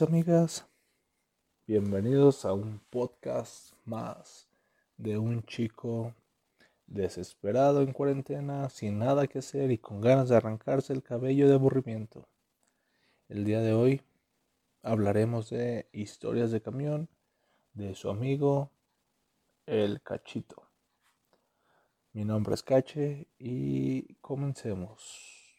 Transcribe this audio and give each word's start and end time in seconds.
amigas, 0.00 0.64
bienvenidos 1.66 2.46
a 2.46 2.54
un 2.54 2.80
podcast 2.88 3.74
más 3.84 4.48
de 4.96 5.18
un 5.18 5.42
chico 5.42 6.14
desesperado 6.86 7.82
en 7.82 7.92
cuarentena, 7.92 8.70
sin 8.70 8.98
nada 8.98 9.26
que 9.26 9.40
hacer 9.40 9.70
y 9.70 9.76
con 9.76 10.00
ganas 10.00 10.30
de 10.30 10.36
arrancarse 10.36 10.94
el 10.94 11.02
cabello 11.02 11.46
de 11.46 11.54
aburrimiento. 11.54 12.26
El 13.28 13.44
día 13.44 13.60
de 13.60 13.74
hoy 13.74 14.00
hablaremos 14.82 15.50
de 15.50 15.86
historias 15.92 16.50
de 16.52 16.62
camión 16.62 17.10
de 17.74 17.94
su 17.94 18.08
amigo 18.08 18.70
el 19.66 20.00
cachito. 20.00 20.62
Mi 22.14 22.24
nombre 22.24 22.54
es 22.54 22.62
Cache 22.62 23.26
y 23.38 24.14
comencemos. 24.22 25.54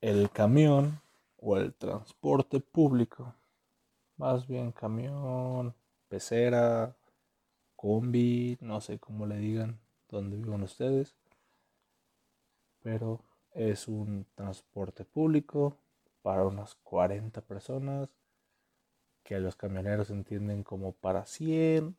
El 0.00 0.30
camión 0.30 1.03
o 1.44 1.58
el 1.58 1.74
transporte 1.74 2.58
público, 2.60 3.34
más 4.16 4.46
bien 4.46 4.72
camión, 4.72 5.74
pecera, 6.08 6.96
combi, 7.76 8.56
no 8.62 8.80
sé 8.80 8.98
cómo 8.98 9.26
le 9.26 9.36
digan 9.36 9.78
donde 10.08 10.38
viven 10.38 10.62
ustedes, 10.62 11.14
pero 12.82 13.20
es 13.52 13.88
un 13.88 14.26
transporte 14.34 15.04
público 15.04 15.76
para 16.22 16.46
unas 16.46 16.76
40 16.76 17.42
personas 17.42 18.08
que 19.22 19.38
los 19.38 19.54
camioneros 19.54 20.08
entienden 20.08 20.62
como 20.62 20.92
para 20.92 21.26
100 21.26 21.94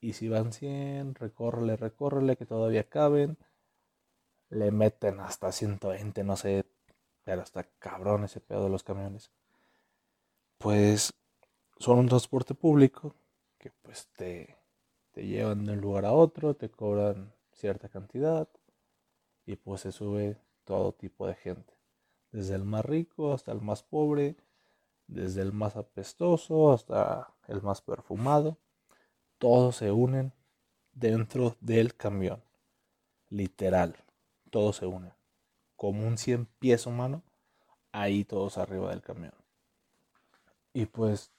y 0.00 0.12
si 0.12 0.28
van 0.28 0.52
100, 0.52 1.16
recórrele, 1.16 1.76
recórrele 1.76 2.36
que 2.36 2.46
todavía 2.46 2.88
caben, 2.88 3.36
le 4.50 4.70
meten 4.70 5.18
hasta 5.18 5.50
120, 5.50 6.22
no 6.22 6.36
sé, 6.36 6.64
pero 7.28 7.42
hasta 7.42 7.64
cabrón 7.78 8.24
ese 8.24 8.40
pedo 8.40 8.64
de 8.64 8.70
los 8.70 8.82
camiones. 8.82 9.30
Pues 10.56 11.12
son 11.78 11.98
un 11.98 12.08
transporte 12.08 12.54
público 12.54 13.14
que 13.58 13.70
pues 13.82 14.08
te, 14.16 14.56
te 15.12 15.26
llevan 15.26 15.66
de 15.66 15.74
un 15.74 15.80
lugar 15.82 16.06
a 16.06 16.14
otro, 16.14 16.56
te 16.56 16.70
cobran 16.70 17.34
cierta 17.52 17.90
cantidad 17.90 18.48
y 19.44 19.56
pues 19.56 19.82
se 19.82 19.92
sube 19.92 20.38
todo 20.64 20.94
tipo 20.94 21.26
de 21.26 21.34
gente. 21.34 21.74
Desde 22.32 22.54
el 22.54 22.64
más 22.64 22.86
rico 22.86 23.34
hasta 23.34 23.52
el 23.52 23.60
más 23.60 23.82
pobre, 23.82 24.38
desde 25.06 25.42
el 25.42 25.52
más 25.52 25.76
apestoso 25.76 26.72
hasta 26.72 27.34
el 27.46 27.60
más 27.60 27.82
perfumado. 27.82 28.56
Todos 29.36 29.76
se 29.76 29.92
unen 29.92 30.32
dentro 30.92 31.56
del 31.60 31.94
camión. 31.94 32.42
Literal, 33.28 33.96
todos 34.50 34.76
se 34.76 34.86
unen 34.86 35.17
como 35.78 36.06
un 36.08 36.18
100 36.18 36.46
pies 36.58 36.86
humano, 36.86 37.22
ahí 37.92 38.24
todos 38.24 38.58
arriba 38.58 38.90
del 38.90 39.00
camión. 39.00 39.32
Y 40.72 40.86
pues 40.86 41.30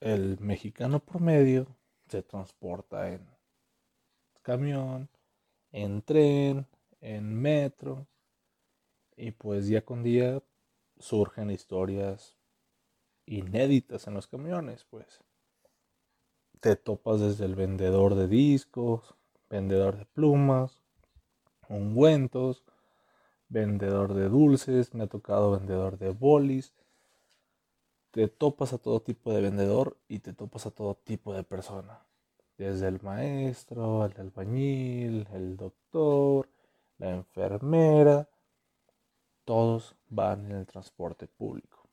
el 0.00 0.40
mexicano 0.40 0.98
promedio 0.98 1.66
se 2.08 2.22
transporta 2.22 3.10
en 3.10 3.28
camión, 4.40 5.10
en 5.72 6.00
tren, 6.00 6.66
en 7.02 7.34
metro, 7.34 8.06
y 9.14 9.32
pues 9.32 9.66
día 9.66 9.84
con 9.84 10.02
día 10.02 10.42
surgen 10.98 11.50
historias 11.50 12.38
inéditas 13.26 14.06
en 14.06 14.14
los 14.14 14.26
camiones, 14.26 14.86
pues. 14.88 15.20
Te 16.60 16.76
topas 16.76 17.20
desde 17.20 17.44
el 17.44 17.56
vendedor 17.56 18.14
de 18.14 18.26
discos, 18.26 19.14
vendedor 19.50 19.98
de 19.98 20.06
plumas, 20.06 20.80
ungüentos, 21.68 22.64
vendedor 23.50 24.14
de 24.14 24.28
dulces, 24.28 24.94
me 24.94 25.04
ha 25.04 25.06
tocado 25.06 25.50
vendedor 25.50 25.98
de 25.98 26.10
bolis. 26.10 26.72
Te 28.12 28.28
topas 28.28 28.72
a 28.72 28.78
todo 28.78 29.00
tipo 29.02 29.32
de 29.32 29.42
vendedor 29.42 29.98
y 30.08 30.20
te 30.20 30.32
topas 30.32 30.66
a 30.66 30.70
todo 30.70 30.94
tipo 30.94 31.34
de 31.34 31.44
persona. 31.44 32.00
Desde 32.56 32.88
el 32.88 33.00
maestro, 33.02 34.06
el 34.06 34.18
albañil, 34.18 35.28
el 35.32 35.56
doctor, 35.56 36.48
la 36.98 37.10
enfermera. 37.10 38.28
Todos 39.44 39.96
van 40.08 40.46
en 40.46 40.52
el 40.52 40.66
transporte 40.66 41.26
público. 41.26 41.88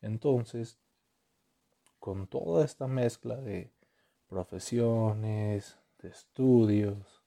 Entonces, 0.00 0.78
con 1.98 2.26
toda 2.26 2.64
esta 2.64 2.86
mezcla 2.86 3.36
de 3.36 3.72
profesiones, 4.28 5.78
de 6.02 6.08
estudios, 6.08 7.22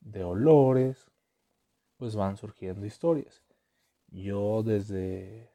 de 0.00 0.24
olores, 0.24 1.10
pues 1.98 2.16
van 2.16 2.36
surgiendo 2.36 2.86
historias. 2.86 3.42
Yo 4.08 4.62
desde 4.62 5.50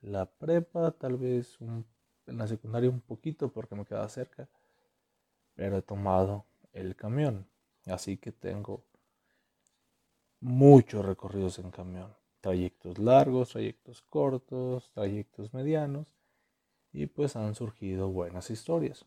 la 0.00 0.26
prepa, 0.26 0.90
tal 0.92 1.16
vez 1.16 1.58
en 1.60 1.86
la 2.26 2.48
secundaria 2.48 2.90
un 2.90 3.00
poquito 3.00 3.52
porque 3.52 3.76
me 3.76 3.84
quedaba 3.84 4.08
cerca, 4.08 4.48
pero 5.54 5.76
he 5.78 5.82
tomado 5.82 6.46
el 6.72 6.96
camión. 6.96 7.46
Así 7.86 8.16
que 8.16 8.32
tengo 8.32 8.84
muchos 10.40 11.04
recorridos 11.04 11.58
en 11.58 11.70
camión. 11.70 12.14
Trayectos 12.40 12.98
largos, 12.98 13.50
trayectos 13.50 14.02
cortos, 14.02 14.90
trayectos 14.92 15.54
medianos. 15.54 16.06
Y 16.92 17.06
pues 17.06 17.36
han 17.36 17.54
surgido 17.54 18.08
buenas 18.10 18.50
historias. 18.50 19.06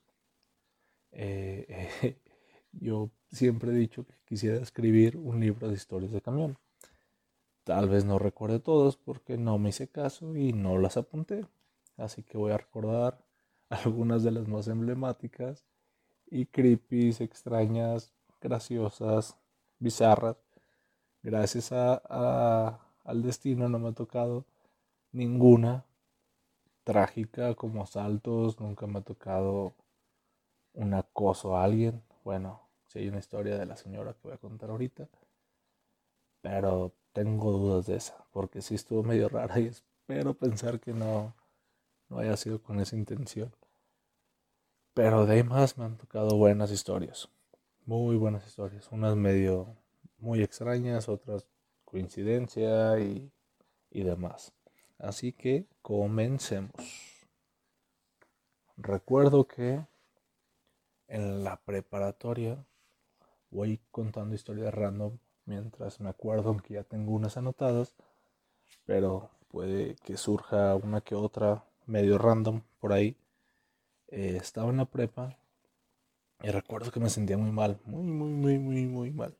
Eh, 1.11 2.19
yo 2.71 3.11
siempre 3.31 3.71
he 3.71 3.75
dicho 3.75 4.05
que 4.05 4.13
quisiera 4.25 4.57
escribir 4.57 5.17
un 5.17 5.39
libro 5.39 5.67
de 5.67 5.75
historias 5.75 6.11
de 6.11 6.21
camión. 6.21 6.57
Tal 7.65 7.89
vez 7.89 8.05
no 8.05 8.19
recuerde 8.19 8.59
todas 8.59 8.95
porque 8.95 9.37
no 9.37 9.57
me 9.57 9.69
hice 9.69 9.87
caso 9.87 10.35
y 10.37 10.53
no 10.53 10.77
las 10.77 10.97
apunté. 10.97 11.47
Así 11.97 12.21
que 12.23 12.37
voy 12.37 12.51
a 12.51 12.57
recordar 12.57 13.17
algunas 13.69 14.23
de 14.23 14.31
las 14.31 14.47
más 14.47 14.67
emblemáticas 14.67 15.65
y 16.27 16.45
creepy, 16.45 17.09
extrañas, 17.19 18.13
graciosas, 18.39 19.35
bizarras. 19.79 20.37
Gracias 21.23 21.71
a, 21.71 22.79
al 23.03 23.23
destino 23.23 23.67
no 23.67 23.79
me 23.79 23.89
ha 23.89 23.93
tocado 23.93 24.45
ninguna 25.11 25.85
trágica 26.83 27.55
como 27.55 27.81
asaltos, 27.81 28.59
nunca 28.59 28.85
me 28.85 28.99
ha 28.99 29.01
tocado 29.01 29.73
un 30.73 30.93
acoso 30.93 31.57
a 31.57 31.63
alguien. 31.63 32.03
Bueno, 32.23 32.61
si 32.87 32.99
hay 32.99 33.07
una 33.09 33.19
historia 33.19 33.57
de 33.57 33.65
la 33.65 33.75
señora 33.75 34.13
que 34.13 34.19
voy 34.23 34.33
a 34.33 34.37
contar 34.37 34.69
ahorita, 34.69 35.09
pero 36.41 36.93
tengo 37.15 37.53
dudas 37.53 37.85
de 37.85 37.95
esa, 37.95 38.25
porque 38.33 38.61
sí 38.61 38.75
estuvo 38.75 39.01
medio 39.01 39.29
rara 39.29 39.57
y 39.61 39.67
espero 39.67 40.33
pensar 40.33 40.81
que 40.81 40.91
no, 40.93 41.33
no 42.09 42.19
haya 42.19 42.35
sido 42.35 42.61
con 42.61 42.81
esa 42.81 42.97
intención. 42.97 43.55
Pero 44.93 45.25
de 45.25 45.35
ahí 45.35 45.43
más 45.43 45.77
me 45.77 45.85
han 45.85 45.97
tocado 45.97 46.35
buenas 46.35 46.71
historias, 46.71 47.29
muy 47.85 48.17
buenas 48.17 48.45
historias, 48.45 48.89
unas 48.91 49.15
medio 49.15 49.77
muy 50.17 50.43
extrañas, 50.43 51.07
otras 51.07 51.47
coincidencia 51.85 52.99
y, 52.99 53.31
y 53.91 54.03
demás. 54.03 54.51
Así 54.99 55.31
que 55.31 55.67
comencemos. 55.81 56.73
Recuerdo 58.75 59.47
que 59.47 59.85
en 61.07 61.45
la 61.45 61.61
preparatoria 61.61 62.65
voy 63.51 63.79
contando 63.89 64.35
historias 64.35 64.73
random 64.73 65.17
mientras 65.45 65.99
me 65.99 66.09
acuerdo 66.09 66.57
que 66.57 66.75
ya 66.75 66.83
tengo 66.83 67.13
unas 67.13 67.37
anotadas, 67.37 67.93
pero 68.85 69.29
puede 69.49 69.95
que 70.03 70.17
surja 70.17 70.75
una 70.75 71.01
que 71.01 71.15
otra 71.15 71.63
medio 71.85 72.17
random 72.17 72.61
por 72.79 72.93
ahí. 72.93 73.17
Eh, 74.07 74.37
estaba 74.37 74.69
en 74.69 74.77
la 74.77 74.85
prepa 74.85 75.37
y 76.41 76.49
recuerdo 76.49 76.91
que 76.91 76.99
me 76.99 77.09
sentía 77.09 77.37
muy 77.37 77.51
mal, 77.51 77.79
muy, 77.85 78.03
muy, 78.03 78.29
muy, 78.31 78.59
muy, 78.59 78.85
muy 78.85 79.11
mal. 79.11 79.35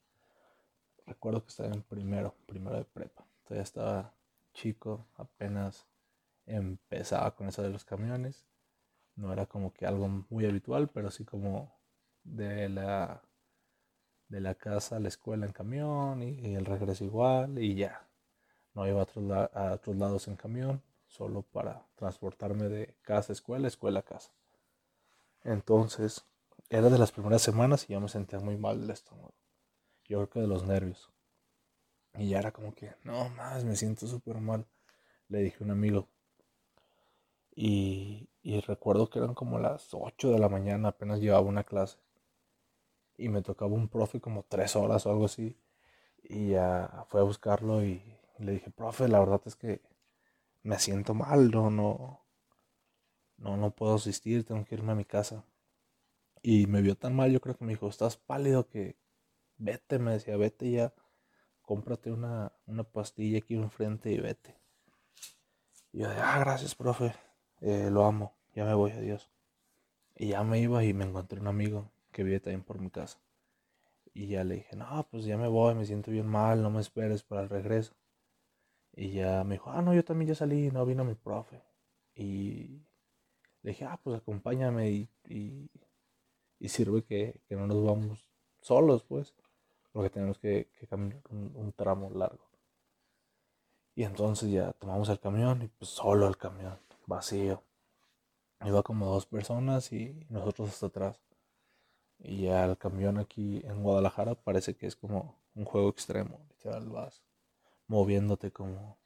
Recuerdo 1.05 1.43
que 1.43 1.49
estaba 1.49 1.69
en 1.69 1.83
primero, 1.83 2.33
primero 2.47 2.77
de 2.77 2.85
prepa. 2.85 3.25
Todavía 3.43 3.63
estaba 3.63 4.13
chico, 4.53 5.05
apenas 5.17 5.85
empezaba 6.45 7.35
con 7.35 7.47
eso 7.47 7.61
de 7.61 7.69
los 7.69 7.85
camiones. 7.85 8.45
No 9.15 9.31
era 9.31 9.45
como 9.45 9.73
que 9.73 9.85
algo 9.85 10.07
muy 10.29 10.45
habitual, 10.45 10.89
pero 10.89 11.11
sí 11.11 11.23
como 11.25 11.71
de 12.23 12.69
la 12.69 13.21
de 14.29 14.41
la 14.41 14.55
casa 14.55 14.97
a 14.97 14.99
la 14.99 15.07
escuela 15.07 15.45
en 15.45 15.51
camión 15.51 16.23
y, 16.23 16.55
el 16.55 16.65
regreso 16.65 17.03
igual 17.03 17.59
y 17.59 17.75
ya. 17.75 18.07
No 18.73 18.87
iba 18.87 18.99
a 18.99 19.03
otros, 19.03 19.31
a 19.31 19.73
otros 19.73 19.95
lados 19.95 20.27
en 20.27 20.35
camión, 20.35 20.81
solo 21.07 21.43
para 21.43 21.85
transportarme 21.95 22.67
de 22.67 22.95
casa 23.01 23.31
a 23.31 23.35
escuela, 23.35 23.67
escuela 23.67 23.99
a 23.99 24.03
casa. 24.03 24.31
Entonces, 25.43 26.25
era 26.69 26.89
de 26.89 26.97
las 26.97 27.11
primeras 27.11 27.41
semanas 27.41 27.85
y 27.89 27.93
yo 27.93 28.01
me 28.01 28.09
sentía 28.09 28.39
muy 28.39 28.57
mal 28.57 28.81
del 28.81 28.89
estómago. 28.89 29.33
Yo 30.05 30.17
creo 30.17 30.29
que 30.29 30.39
de 30.41 30.47
los 30.47 30.65
nervios. 30.65 31.09
Y 32.17 32.29
ya 32.29 32.39
era 32.39 32.51
como 32.51 32.73
que, 32.73 32.93
no 33.03 33.29
más, 33.29 33.63
me 33.63 33.75
siento 33.75 34.07
súper 34.07 34.39
mal. 34.39 34.65
Le 35.29 35.39
dije 35.39 35.57
a 35.61 35.63
un 35.63 35.71
amigo. 35.71 36.09
Y, 37.55 38.29
y 38.41 38.59
recuerdo 38.61 39.09
que 39.09 39.19
eran 39.19 39.33
como 39.33 39.59
las 39.59 39.93
8 39.93 40.31
de 40.31 40.39
la 40.39 40.49
mañana, 40.49 40.89
apenas 40.89 41.19
llevaba 41.19 41.41
una 41.41 41.63
clase 41.63 41.97
y 43.17 43.29
me 43.29 43.41
tocaba 43.41 43.73
un 43.73 43.87
profe 43.87 44.19
como 44.19 44.43
tres 44.43 44.75
horas 44.75 45.05
o 45.05 45.11
algo 45.11 45.25
así. 45.25 45.57
Y 46.23 46.49
ya 46.51 47.05
fue 47.09 47.21
a 47.21 47.23
buscarlo 47.23 47.83
y 47.83 48.01
le 48.39 48.53
dije, 48.53 48.71
profe, 48.71 49.07
la 49.07 49.19
verdad 49.19 49.41
es 49.45 49.55
que 49.55 49.81
me 50.63 50.79
siento 50.79 51.13
mal, 51.13 51.51
no, 51.51 51.69
no, 51.69 52.25
no, 53.37 53.57
no 53.57 53.71
puedo 53.71 53.95
asistir, 53.95 54.45
tengo 54.45 54.65
que 54.65 54.75
irme 54.75 54.93
a 54.93 54.95
mi 54.95 55.05
casa. 55.05 55.45
Y 56.41 56.67
me 56.67 56.81
vio 56.81 56.95
tan 56.95 57.15
mal, 57.15 57.31
yo 57.31 57.41
creo 57.41 57.57
que 57.57 57.65
me 57.65 57.73
dijo, 57.73 57.87
estás 57.87 58.17
pálido 58.17 58.67
que 58.67 58.97
vete, 59.57 59.99
me 59.99 60.11
decía, 60.11 60.37
vete 60.37 60.71
ya, 60.71 60.93
cómprate 61.61 62.11
una, 62.11 62.51
una 62.67 62.83
pastilla 62.83 63.39
aquí 63.39 63.55
enfrente 63.55 64.11
y 64.11 64.19
vete. 64.19 64.55
Y 65.91 65.99
yo 65.99 66.09
de, 66.09 66.17
ah, 66.19 66.39
gracias, 66.39 66.75
profe, 66.75 67.13
eh, 67.61 67.89
lo 67.91 68.05
amo, 68.05 68.35
ya 68.53 68.65
me 68.65 68.73
voy, 68.73 68.91
adiós. 68.91 69.29
Y 70.15 70.29
ya 70.29 70.43
me 70.43 70.59
iba 70.59 70.83
y 70.83 70.93
me 70.93 71.05
encontré 71.05 71.39
un 71.39 71.47
amigo 71.47 71.91
que 72.15 72.23
vive 72.23 72.39
también 72.39 72.63
por 72.63 72.79
mi 72.79 72.89
casa. 72.89 73.19
Y 74.13 74.27
ya 74.27 74.45
le 74.45 74.55
dije, 74.55 74.77
no, 74.77 75.05
pues 75.11 75.25
ya 75.25 75.37
me 75.37 75.49
voy, 75.49 75.75
me 75.75 75.85
siento 75.85 76.11
bien 76.11 76.27
mal, 76.27 76.61
no 76.63 76.69
me 76.69 76.79
esperes 76.79 77.23
para 77.23 77.41
el 77.41 77.49
regreso. 77.49 77.93
Y 78.93 79.11
ya 79.11 79.43
me 79.43 79.55
dijo, 79.55 79.69
ah, 79.71 79.81
no, 79.81 79.93
yo 79.93 80.05
también 80.05 80.29
ya 80.29 80.35
salí, 80.35 80.71
no 80.71 80.85
vino 80.85 81.03
mi 81.03 81.15
profe. 81.15 81.61
Y 82.15 82.81
le 83.63 83.71
dije, 83.71 83.83
ah, 83.83 83.99
pues 84.01 84.17
acompáñame 84.17 84.89
y, 84.91 85.09
y, 85.25 86.69
sirve 86.69 87.03
que, 87.03 87.41
no 87.49 87.67
nos 87.67 87.83
vamos 87.83 88.25
solos, 88.61 89.03
pues, 89.03 89.33
porque 89.91 90.09
tenemos 90.09 90.39
que, 90.39 90.69
caminar 90.89 91.21
un, 91.29 91.73
tramo 91.73 92.09
largo. 92.11 92.49
Y 93.93 94.03
entonces 94.03 94.49
ya 94.51 94.71
tomamos 94.71 95.09
el 95.09 95.19
camión 95.19 95.61
y 95.63 95.67
pues 95.67 95.89
solo 95.91 96.27
el 96.27 96.37
camión, 96.37 96.79
vacío. 97.07 97.61
Iba 98.61 98.83
como 98.83 99.07
dos 99.07 99.25
personas 99.25 99.91
y 99.91 100.25
nosotros 100.29 100.69
hasta 100.69 100.87
atrás. 100.87 101.24
Y 102.19 102.43
ya 102.43 102.65
el 102.65 102.77
camión 102.77 103.17
aquí 103.17 103.61
en 103.65 103.83
Guadalajara 103.83 104.35
parece 104.35 104.75
que 104.75 104.87
es 104.87 104.95
como 104.95 105.35
un 105.53 105.65
juego 105.65 105.89
extremo. 105.89 106.39
Literal, 106.49 106.89
vas 106.89 107.21
moviéndote 107.87 108.51
como 108.51 108.97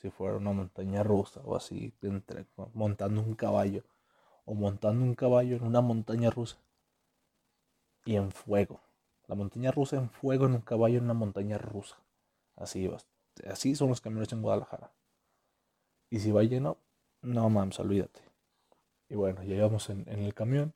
si 0.00 0.10
fuera 0.10 0.36
una 0.36 0.52
montaña 0.52 1.02
rusa 1.02 1.40
o 1.44 1.56
así, 1.56 1.94
entre, 2.02 2.46
montando 2.74 3.22
un 3.22 3.34
caballo. 3.34 3.84
O 4.44 4.54
montando 4.54 5.02
un 5.04 5.14
caballo 5.14 5.56
en 5.56 5.64
una 5.64 5.80
montaña 5.80 6.30
rusa. 6.30 6.58
Y 8.04 8.16
en 8.16 8.30
fuego. 8.30 8.80
La 9.26 9.34
montaña 9.34 9.70
rusa 9.70 9.96
en 9.96 10.10
fuego 10.10 10.44
en 10.44 10.52
un 10.52 10.60
caballo 10.60 10.98
en 10.98 11.04
una 11.04 11.14
montaña 11.14 11.56
rusa. 11.56 11.96
Así 12.56 12.90
Así 13.50 13.74
son 13.74 13.88
los 13.88 14.02
camiones 14.02 14.30
en 14.32 14.42
Guadalajara. 14.42 14.92
Y 16.10 16.20
si 16.20 16.30
va 16.30 16.42
lleno, 16.42 16.76
no 17.22 17.48
mames, 17.48 17.80
olvídate. 17.80 18.20
Y 19.08 19.14
bueno, 19.14 19.42
ya 19.42 19.54
íbamos 19.54 19.88
en 19.88 20.06
el 20.06 20.34
camión. 20.34 20.74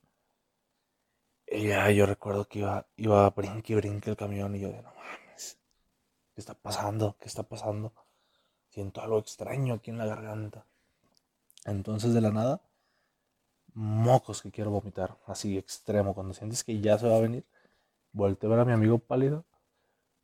Y 1.50 1.68
ya 1.68 1.90
yo 1.90 2.04
recuerdo 2.06 2.46
que 2.46 2.60
iba, 2.60 2.86
iba 2.96 3.26
a 3.26 3.30
brinque 3.30 3.72
y 3.72 3.76
brinque 3.76 4.10
el 4.10 4.16
camión 4.16 4.54
y 4.54 4.60
yo 4.60 4.68
de 4.68 4.82
no 4.82 4.92
mames, 4.94 5.58
¿qué 6.34 6.40
está 6.40 6.54
pasando? 6.54 7.16
¿Qué 7.18 7.26
está 7.26 7.42
pasando? 7.42 7.92
Siento 8.70 9.00
algo 9.00 9.18
extraño 9.18 9.74
aquí 9.74 9.90
en 9.90 9.98
la 9.98 10.06
garganta. 10.06 10.66
Entonces 11.64 12.12
de 12.12 12.20
la 12.20 12.30
nada, 12.30 12.60
mocos 13.74 14.42
que 14.42 14.50
quiero 14.50 14.70
vomitar, 14.70 15.16
así 15.26 15.56
extremo. 15.56 16.14
Cuando 16.14 16.34
sientes 16.34 16.64
que 16.64 16.80
ya 16.80 16.98
se 16.98 17.08
va 17.08 17.16
a 17.16 17.20
venir, 17.20 17.44
volteo 18.12 18.50
a 18.50 18.56
ver 18.56 18.60
a 18.60 18.64
mi 18.66 18.72
amigo 18.72 18.98
pálido, 18.98 19.44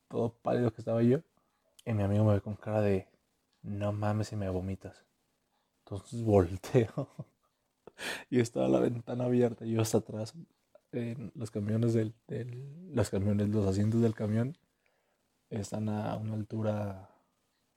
todo 0.09 0.33
pálido 0.43 0.71
que 0.71 0.81
estaba 0.81 1.01
yo, 1.01 1.21
y 1.85 1.93
mi 1.93 2.03
amigo 2.03 2.23
me 2.25 2.33
ve 2.33 2.41
con 2.41 2.55
cara 2.55 2.81
de 2.81 3.07
no 3.63 3.91
mames 3.93 4.27
si 4.29 4.35
me 4.35 4.49
vomitas. 4.49 5.03
Entonces 5.79 6.23
volteo 6.23 7.09
y 8.29 8.39
estaba 8.39 8.67
la 8.67 8.79
ventana 8.79 9.25
abierta 9.25 9.65
y 9.65 9.73
yo 9.73 9.81
hasta 9.81 9.99
atrás 9.99 10.35
los 11.33 11.51
camiones 11.51 11.93
del, 11.93 12.13
los 12.93 13.09
camiones, 13.09 13.49
los 13.49 13.67
asientos 13.67 14.01
del 14.01 14.15
camión 14.15 14.57
están 15.49 15.89
a 15.89 16.15
una 16.15 16.33
altura, 16.33 17.09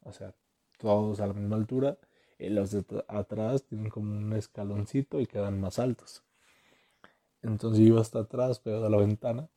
o 0.03 0.13
sea, 0.13 0.35
todos 0.79 1.21
a 1.21 1.27
la 1.27 1.33
misma 1.33 1.57
altura. 1.57 1.99
Y 2.39 2.51
los 2.51 2.71
de 2.71 2.85
atrás 3.09 3.65
tienen 3.65 3.91
como 3.91 4.17
un 4.17 4.33
escaloncito 4.33 5.21
y 5.21 5.27
quedan 5.27 5.61
más 5.61 5.81
altos. 5.81 6.23
Entonces 7.43 7.81
yo 7.81 7.87
iba 7.95 8.01
hasta 8.01 8.21
atrás, 8.21 8.61
pegado 8.61 8.87
a 8.87 8.91
la 8.91 8.97
ventana. 8.97 9.49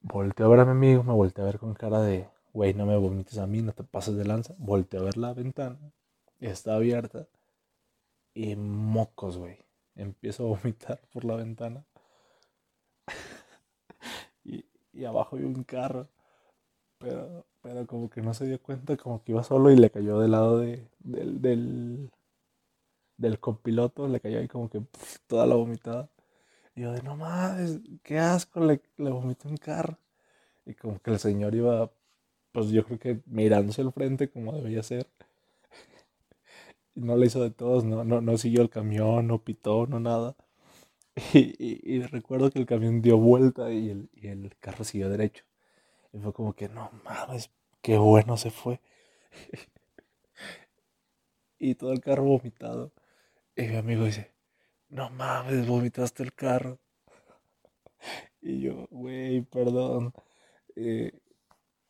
Volteo 0.00 0.46
a 0.46 0.48
ver 0.50 0.60
a 0.60 0.64
mi 0.64 0.70
amigo, 0.70 1.02
me 1.02 1.12
volteé 1.12 1.42
a 1.42 1.46
ver 1.46 1.58
con 1.58 1.74
cara 1.74 2.00
de, 2.02 2.28
güey, 2.52 2.72
no 2.74 2.86
me 2.86 2.96
vomites 2.96 3.38
a 3.38 3.48
mí, 3.48 3.62
no 3.62 3.72
te 3.72 3.82
pases 3.82 4.16
de 4.16 4.24
lanza. 4.24 4.54
Volteo 4.58 5.00
a 5.00 5.04
ver 5.04 5.16
la 5.16 5.34
ventana, 5.34 5.78
está 6.38 6.76
abierta. 6.76 7.26
Y 8.32 8.54
mocos, 8.54 9.36
güey. 9.36 9.58
Empiezo 9.96 10.44
a 10.44 10.58
vomitar 10.58 11.00
por 11.12 11.24
la 11.24 11.34
ventana 11.34 11.84
y, 14.44 14.64
abajo 15.04 15.36
había 15.36 15.48
un 15.48 15.64
carro. 15.64 16.08
Pero, 16.98 17.46
pero 17.62 17.86
como 17.86 18.08
que 18.10 18.22
no 18.22 18.34
se 18.34 18.46
dio 18.46 18.60
cuenta, 18.60 18.96
como 18.96 19.22
que 19.22 19.32
iba 19.32 19.42
solo 19.44 19.70
y 19.70 19.76
le 19.76 19.90
cayó 19.90 20.18
del 20.20 20.32
lado 20.32 20.58
de, 20.60 20.88
del, 21.00 21.42
del, 21.42 22.10
del 23.18 23.38
copiloto, 23.40 24.08
le 24.08 24.20
cayó 24.20 24.38
ahí 24.38 24.48
como 24.48 24.70
que 24.70 24.82
toda 25.26 25.46
la 25.46 25.56
vomitada. 25.56 26.08
Y 26.74 26.82
yo 26.82 26.92
de 26.92 27.02
no 27.02 27.16
mames, 27.16 27.80
qué 28.02 28.18
asco, 28.18 28.60
le, 28.60 28.80
le 28.98 29.10
vomité 29.10 29.48
un 29.48 29.56
carro. 29.56 29.98
Y 30.66 30.74
como 30.74 31.00
que 31.00 31.10
el 31.12 31.18
señor 31.18 31.54
iba, 31.54 31.90
pues 32.52 32.68
yo 32.70 32.84
creo 32.84 32.98
que 32.98 33.22
mirándose 33.26 33.82
al 33.82 33.92
frente 33.92 34.30
como 34.30 34.52
debía 34.52 34.82
ser. 34.82 35.08
y 36.94 37.00
no 37.00 37.16
le 37.16 37.26
hizo 37.26 37.42
de 37.42 37.50
todos, 37.50 37.84
no, 37.84 38.04
no, 38.04 38.20
no 38.20 38.38
siguió 38.38 38.62
el 38.62 38.70
camión, 38.70 39.26
no 39.28 39.42
pitó, 39.44 39.86
no 39.86 40.00
nada. 40.00 40.36
Y, 41.58 42.02
recuerdo 42.02 42.50
que 42.50 42.58
el 42.58 42.66
camión 42.66 43.00
dio 43.02 43.16
vuelta 43.16 43.72
y 43.72 43.90
el, 43.90 44.10
y 44.14 44.28
el, 44.28 44.54
carro 44.60 44.84
siguió 44.84 45.08
derecho. 45.08 45.44
Y 46.12 46.18
fue 46.18 46.32
como 46.32 46.54
que, 46.54 46.68
no 46.68 46.90
mames, 47.04 47.50
qué 47.82 47.98
bueno 47.98 48.36
se 48.36 48.50
fue. 48.50 48.80
y 51.58 51.74
todo 51.74 51.92
el 51.92 52.00
carro 52.00 52.24
vomitado. 52.24 52.92
Y 53.56 53.62
mi 53.62 53.76
amigo 53.76 54.04
dice, 54.04 54.32
no 54.88 55.10
mames, 55.10 55.66
vomitaste 55.66 56.22
el 56.22 56.34
carro. 56.34 56.78
y 58.42 58.60
yo, 58.60 58.86
güey, 58.90 59.42
perdón. 59.42 60.12
Eh, 60.76 61.18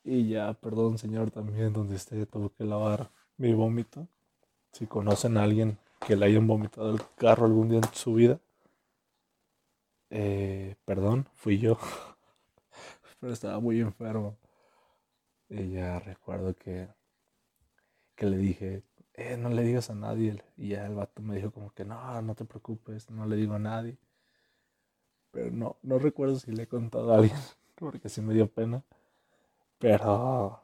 y 0.05 0.28
ya, 0.28 0.55
perdón, 0.55 0.99
señor, 0.99 1.32
también 1.32 1.73
donde 1.73 1.96
esté, 1.96 2.26
tuve 2.26 2.50
que 2.56 2.64
lavar 2.64 3.11
mi 3.37 3.52
vómito. 3.55 4.08
Si 4.73 4.87
conocen 4.87 5.37
a 5.37 5.43
alguien 5.43 5.78
que 6.06 6.17
le 6.17 6.26
hayan 6.26 6.46
vomitado 6.46 6.94
el 6.94 7.00
carro 7.17 7.46
algún 7.46 7.69
día 7.70 7.78
en 7.78 7.94
su 7.94 8.14
vida, 8.14 8.40
eh, 10.10 10.76
perdón, 10.84 11.28
fui 11.34 11.58
yo. 11.58 11.78
Pero 13.20 13.32
estaba 13.32 13.60
muy 13.60 13.80
enfermo. 13.80 14.36
Y 15.48 15.72
ya 15.72 15.98
recuerdo 15.98 16.54
que, 16.54 16.88
que 18.16 18.26
le 18.26 18.36
dije, 18.36 18.82
eh, 19.14 19.36
no 19.36 19.48
le 19.48 19.62
digas 19.62 19.90
a 19.90 19.94
nadie. 19.94 20.42
Y 20.56 20.70
ya 20.70 20.86
el 20.86 20.94
vato 20.94 21.22
me 21.22 21.36
dijo 21.36 21.50
como 21.52 21.72
que 21.72 21.84
no, 21.84 22.20
no 22.22 22.34
te 22.34 22.44
preocupes, 22.44 23.10
no 23.10 23.26
le 23.26 23.36
digo 23.36 23.54
a 23.54 23.58
nadie. 23.58 23.96
Pero 25.30 25.50
no, 25.52 25.76
no 25.82 25.98
recuerdo 25.98 26.36
si 26.38 26.50
le 26.52 26.64
he 26.64 26.68
contado 26.68 27.12
a 27.12 27.18
alguien, 27.18 27.36
porque 27.76 28.08
sí 28.08 28.20
me 28.20 28.34
dio 28.34 28.48
pena. 28.50 28.82
Pero, 29.78 30.60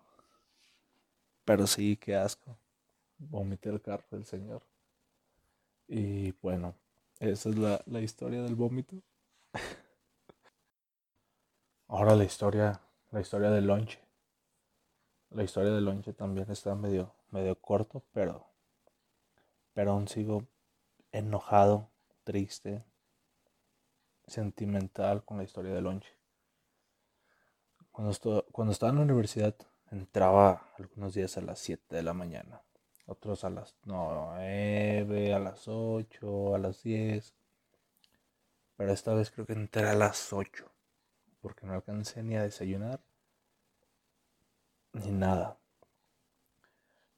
pero 1.44 1.66
sí, 1.66 1.96
qué 1.96 2.16
asco. 2.16 2.56
Vomité 3.18 3.70
el 3.70 3.80
carro 3.82 4.06
del 4.12 4.24
señor. 4.26 4.62
Y 5.88 6.32
bueno, 6.42 6.74
esa 7.20 7.50
es 7.50 7.56
la, 7.56 7.82
la 7.86 8.00
historia 8.00 8.42
del 8.42 8.54
vómito. 8.56 8.96
Ahora 11.88 12.16
la 12.16 12.24
historia, 12.24 12.80
la 13.10 13.20
historia 13.20 13.50
lonche. 13.66 14.00
La 15.30 15.42
historia 15.42 15.72
del 15.72 15.84
lonche 15.84 16.12
también 16.12 16.50
está 16.50 16.74
medio, 16.74 17.14
medio 17.30 17.54
corto, 17.60 18.02
pero, 18.12 18.46
pero 19.72 19.92
aún 19.92 20.08
sigo 20.08 20.46
enojado, 21.10 21.90
triste, 22.24 22.84
sentimental 24.26 25.24
con 25.24 25.36
la 25.36 25.44
historia 25.44 25.74
del 25.74 25.84
lonche. 25.84 26.16
Cuando, 27.90 28.46
cuando 28.52 28.72
estaba 28.72 28.90
en 28.90 28.96
la 28.96 29.02
universidad 29.02 29.54
entraba 29.90 30.72
algunos 30.78 31.14
días 31.14 31.36
a 31.36 31.42
las 31.42 31.58
7 31.58 31.96
de 31.96 32.02
la 32.02 32.14
mañana, 32.14 32.62
otros 33.06 33.44
a 33.44 33.50
las 33.50 33.76
9, 33.84 35.34
a 35.34 35.38
las 35.38 35.68
8, 35.68 36.54
a 36.54 36.58
las 36.58 36.82
10. 36.82 37.41
Pero 38.82 38.94
esta 38.94 39.14
vez 39.14 39.30
creo 39.30 39.46
que 39.46 39.52
entré 39.52 39.88
a 39.88 39.94
las 39.94 40.32
8. 40.32 40.68
Porque 41.40 41.64
no 41.64 41.72
alcancé 41.72 42.20
ni 42.24 42.34
a 42.34 42.42
desayunar. 42.42 43.00
Ni 44.92 45.12
nada. 45.12 45.56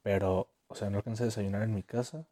Pero, 0.03 0.51
o 0.67 0.75
sea, 0.75 0.91
no 0.91 0.97
alcancé 0.97 1.23
a 1.23 1.25
desayunar 1.25 1.63
en 1.63 1.73
mi 1.73 1.81
casa. 1.81 2.27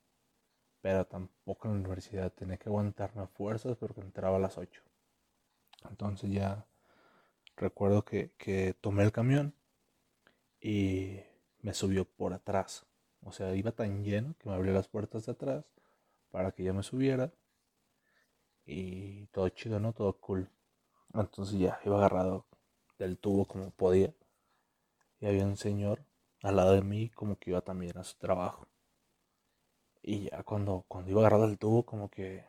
Pero 0.81 1.07
tampoco 1.07 1.67
en 1.67 1.73
la 1.73 1.79
universidad. 1.79 2.31
Tenía 2.31 2.57
que 2.57 2.69
aguantarme 2.69 3.23
a 3.23 3.27
fuerzas 3.27 3.75
porque 3.75 4.01
entraba 4.01 4.37
a 4.37 4.39
las 4.39 4.59
8. 4.59 4.83
Entonces 5.89 6.29
ya 6.29 6.67
recuerdo 7.57 8.05
que, 8.05 8.33
que 8.37 8.75
tomé 8.81 9.01
el 9.01 9.11
camión 9.11 9.55
y 10.61 11.21
me 11.59 11.73
subió 11.73 12.05
por 12.05 12.33
atrás. 12.33 12.85
O 13.23 13.31
sea, 13.31 13.55
iba 13.55 13.71
tan 13.71 14.03
lleno 14.03 14.35
que 14.37 14.47
me 14.47 14.53
abrió 14.53 14.73
las 14.73 14.89
puertas 14.89 15.25
de 15.25 15.31
atrás 15.31 15.65
para 16.29 16.51
que 16.51 16.63
ya 16.63 16.73
me 16.73 16.83
subiera 16.83 17.33
y 18.65 19.25
todo 19.27 19.49
chido, 19.49 19.79
¿no? 19.79 19.93
Todo 19.93 20.13
cool. 20.13 20.49
Entonces 21.13 21.59
ya 21.59 21.79
iba 21.85 21.97
agarrado 21.97 22.45
del 22.97 23.17
tubo 23.17 23.45
como 23.45 23.71
podía. 23.71 24.13
Y 25.19 25.27
había 25.27 25.45
un 25.45 25.57
señor 25.57 26.03
al 26.41 26.57
lado 26.57 26.73
de 26.73 26.81
mí 26.81 27.09
como 27.09 27.37
que 27.37 27.51
iba 27.51 27.61
también 27.61 27.97
a 27.97 28.03
su 28.03 28.17
trabajo. 28.17 28.67
Y 30.01 30.29
ya 30.29 30.43
cuando, 30.43 30.85
cuando 30.87 31.11
iba 31.11 31.21
agarrado 31.21 31.45
el 31.45 31.57
tubo, 31.57 31.83
como 31.85 32.09
que. 32.09 32.45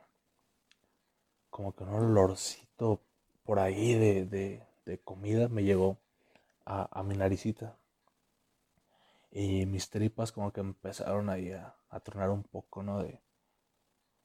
Como 1.50 1.72
que 1.74 1.84
un 1.84 1.90
olorcito 1.90 3.00
por 3.44 3.60
ahí 3.60 3.94
de, 3.94 4.24
de, 4.84 4.98
comida 5.04 5.48
me 5.48 5.62
llegó 5.62 5.98
a, 6.64 6.88
a, 6.98 7.02
mi 7.04 7.16
naricita. 7.16 7.76
Y 9.30 9.66
mis 9.66 9.88
tripas 9.90 10.32
como 10.32 10.52
que 10.52 10.60
empezaron 10.60 11.30
ahí 11.30 11.52
a, 11.52 11.76
a 11.90 12.00
tronar 12.00 12.30
un 12.30 12.42
poco, 12.42 12.82
¿no? 12.82 13.02
De, 13.02 13.20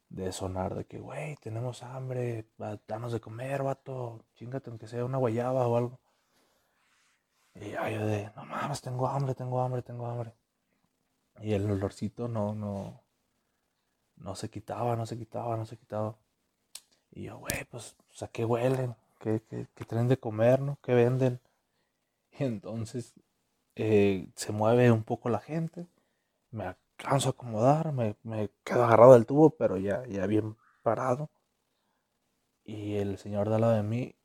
de 0.09 0.31
sonar, 0.31 0.75
de 0.75 0.85
que, 0.85 0.99
güey, 0.99 1.35
tenemos 1.37 1.83
hambre, 1.83 2.45
danos 2.87 3.11
de 3.13 3.21
comer, 3.21 3.63
vato, 3.63 4.25
chingate 4.35 4.69
aunque 4.69 4.87
sea 4.87 5.05
una 5.05 5.17
guayaba 5.17 5.67
o 5.67 5.77
algo. 5.77 5.99
Y 7.55 7.71
yo 7.71 8.05
de, 8.05 8.31
no 8.35 8.45
mames, 8.45 8.81
tengo 8.81 9.07
hambre, 9.07 9.35
tengo 9.35 9.61
hambre, 9.61 9.81
tengo 9.81 10.05
hambre. 10.07 10.33
Y 11.41 11.53
el 11.53 11.69
olorcito 11.69 12.27
no, 12.27 12.53
no, 12.53 13.01
no 14.17 14.35
se 14.35 14.49
quitaba, 14.49 14.95
no 14.95 15.05
se 15.05 15.17
quitaba, 15.17 15.57
no 15.57 15.65
se 15.65 15.77
quitaba. 15.77 16.15
Y 17.11 17.23
yo, 17.23 17.37
güey, 17.39 17.65
pues, 17.69 17.95
¿a 18.21 18.27
qué 18.27 18.45
huelen? 18.45 18.95
¿Qué, 19.19 19.41
qué, 19.49 19.67
qué 19.75 19.85
traen 19.85 20.07
de 20.07 20.17
comer, 20.17 20.61
no? 20.61 20.77
¿Qué 20.81 20.93
venden? 20.93 21.39
Y 22.39 22.43
entonces 22.45 23.13
eh, 23.75 24.29
se 24.35 24.51
mueve 24.51 24.91
un 24.91 25.03
poco 25.03 25.29
la 25.29 25.39
gente, 25.39 25.87
alcanzo 27.00 27.29
a 27.29 27.32
acomodar, 27.32 27.94
me, 27.94 28.15
quedo 28.63 28.84
agarrado 28.84 29.13
del 29.13 29.25
tubo, 29.25 29.51
pero 29.51 29.77
ya, 29.77 30.06
ya 30.08 30.27
bien 30.27 30.58
parado. 30.84 31.29
Y 32.63 32.96
el 32.98 33.18
señor 33.18 33.50
de 33.50 33.56
al 33.56 33.62
lado 33.62 33.74
de 33.74 33.84
mí 33.84 34.15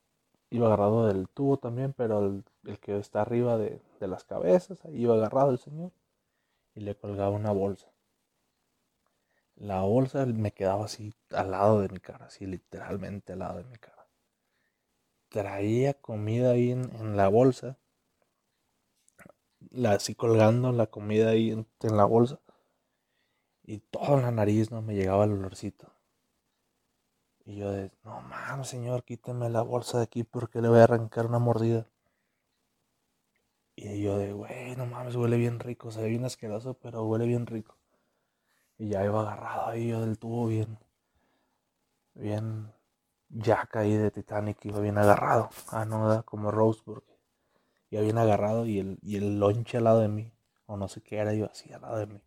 iba 0.50 0.66
agarrado 0.66 1.07
del 1.07 1.28
tubo 1.28 1.59
también, 1.59 1.93
pero 1.93 2.21
el, 2.64 2.78
que 2.81 2.99
está 2.99 3.23
arriba 3.23 3.57
de, 3.57 3.81
de, 4.00 4.09
las 4.09 4.25
cabezas, 4.25 4.85
ahí 4.85 5.02
iba 5.02 5.14
agarrado 5.14 5.50
el 5.50 5.59
señor 5.59 5.93
y 6.75 6.81
le 6.81 6.97
colgaba 6.97 7.31
una 7.31 7.52
bolsa. 7.52 7.88
La 9.57 9.83
bolsa 9.83 10.26
me 10.26 10.52
quedaba 10.52 10.87
así 10.87 11.14
al 11.31 11.52
lado 11.52 11.81
de 11.81 11.88
mi 11.88 12.00
cara, 12.00 12.26
así 12.26 12.45
literalmente 12.45 13.35
al 13.35 13.38
lado 13.38 13.59
de 13.59 13.64
mi 13.64 13.76
cara. 13.76 14.07
Traía 15.28 15.95
comida 15.95 16.50
ahí 16.50 16.73
en, 16.73 17.16
la 17.16 17.28
bolsa, 17.28 17.78
la, 19.71 19.93
así 19.93 20.14
colgando 20.14 20.73
la 20.73 20.88
comida 20.88 21.31
ahí 21.31 21.50
en 21.50 21.97
la 21.97 22.04
bolsa 22.04 22.40
y 23.64 23.78
toda 23.78 24.21
la 24.21 24.30
nariz 24.30 24.71
no 24.71 24.83
me 24.83 24.94
llegaba 24.94 25.25
el 25.25 25.33
olorcito. 25.33 25.90
Y 27.47 27.56
yo 27.56 27.71
de, 27.71 27.90
no 28.04 28.21
mames, 28.23 28.68
señor, 28.68 29.04
quíteme 29.04 29.50
la 29.50 29.62
bolsa 29.62 29.99
de 29.99 30.04
aquí 30.04 30.25
porque 30.25 30.61
le 30.62 30.68
voy 30.68 30.80
a 30.80 30.85
arrancar 30.85 31.26
una 31.26 31.38
mordida. 31.38 31.87
Y 33.76 34.02
yo 34.02 34.18
de, 34.18 34.33
güey, 34.33 34.76
no 34.76 34.87
mames, 34.87 35.16
huele 35.16 35.37
bien 35.37 35.61
rico, 35.61 35.90
se 35.90 36.00
ve 36.02 36.09
bien 36.09 36.25
asqueroso, 36.25 36.75
pero 36.75 37.04
huele 37.04 37.26
bien 37.26 37.47
rico. 37.47 37.76
Y 38.78 38.88
ya 38.88 39.04
iba 39.04 39.21
agarrado 39.21 39.68
ahí 39.68 39.88
yo 39.88 40.00
del 40.00 40.18
tubo 40.18 40.47
bien, 40.47 40.78
bien 42.14 42.73
Jack 43.28 43.76
ahí 43.76 43.97
de 43.97 44.11
Titanic, 44.11 44.64
iba 44.64 44.80
bien 44.80 44.99
agarrado. 44.99 45.50
Ah, 45.71 45.85
no, 45.85 46.25
como 46.25 46.50
Roseburg. 46.50 47.04
Iba 47.90 48.02
bien 48.02 48.18
agarrado 48.18 48.66
y 48.66 48.78
el, 48.78 48.99
y 49.02 49.16
el 49.16 49.38
lonche 49.38 49.78
al 49.78 49.85
lado 49.85 50.00
de 50.00 50.09
mí, 50.09 50.33
o 50.66 50.76
no 50.76 50.88
sé 50.88 51.02
qué 51.02 51.18
era, 51.18 51.35
iba 51.35 51.49
así 51.49 51.73
al 51.73 51.83
lado 51.83 51.99
de 51.99 52.06
mí. 52.06 52.23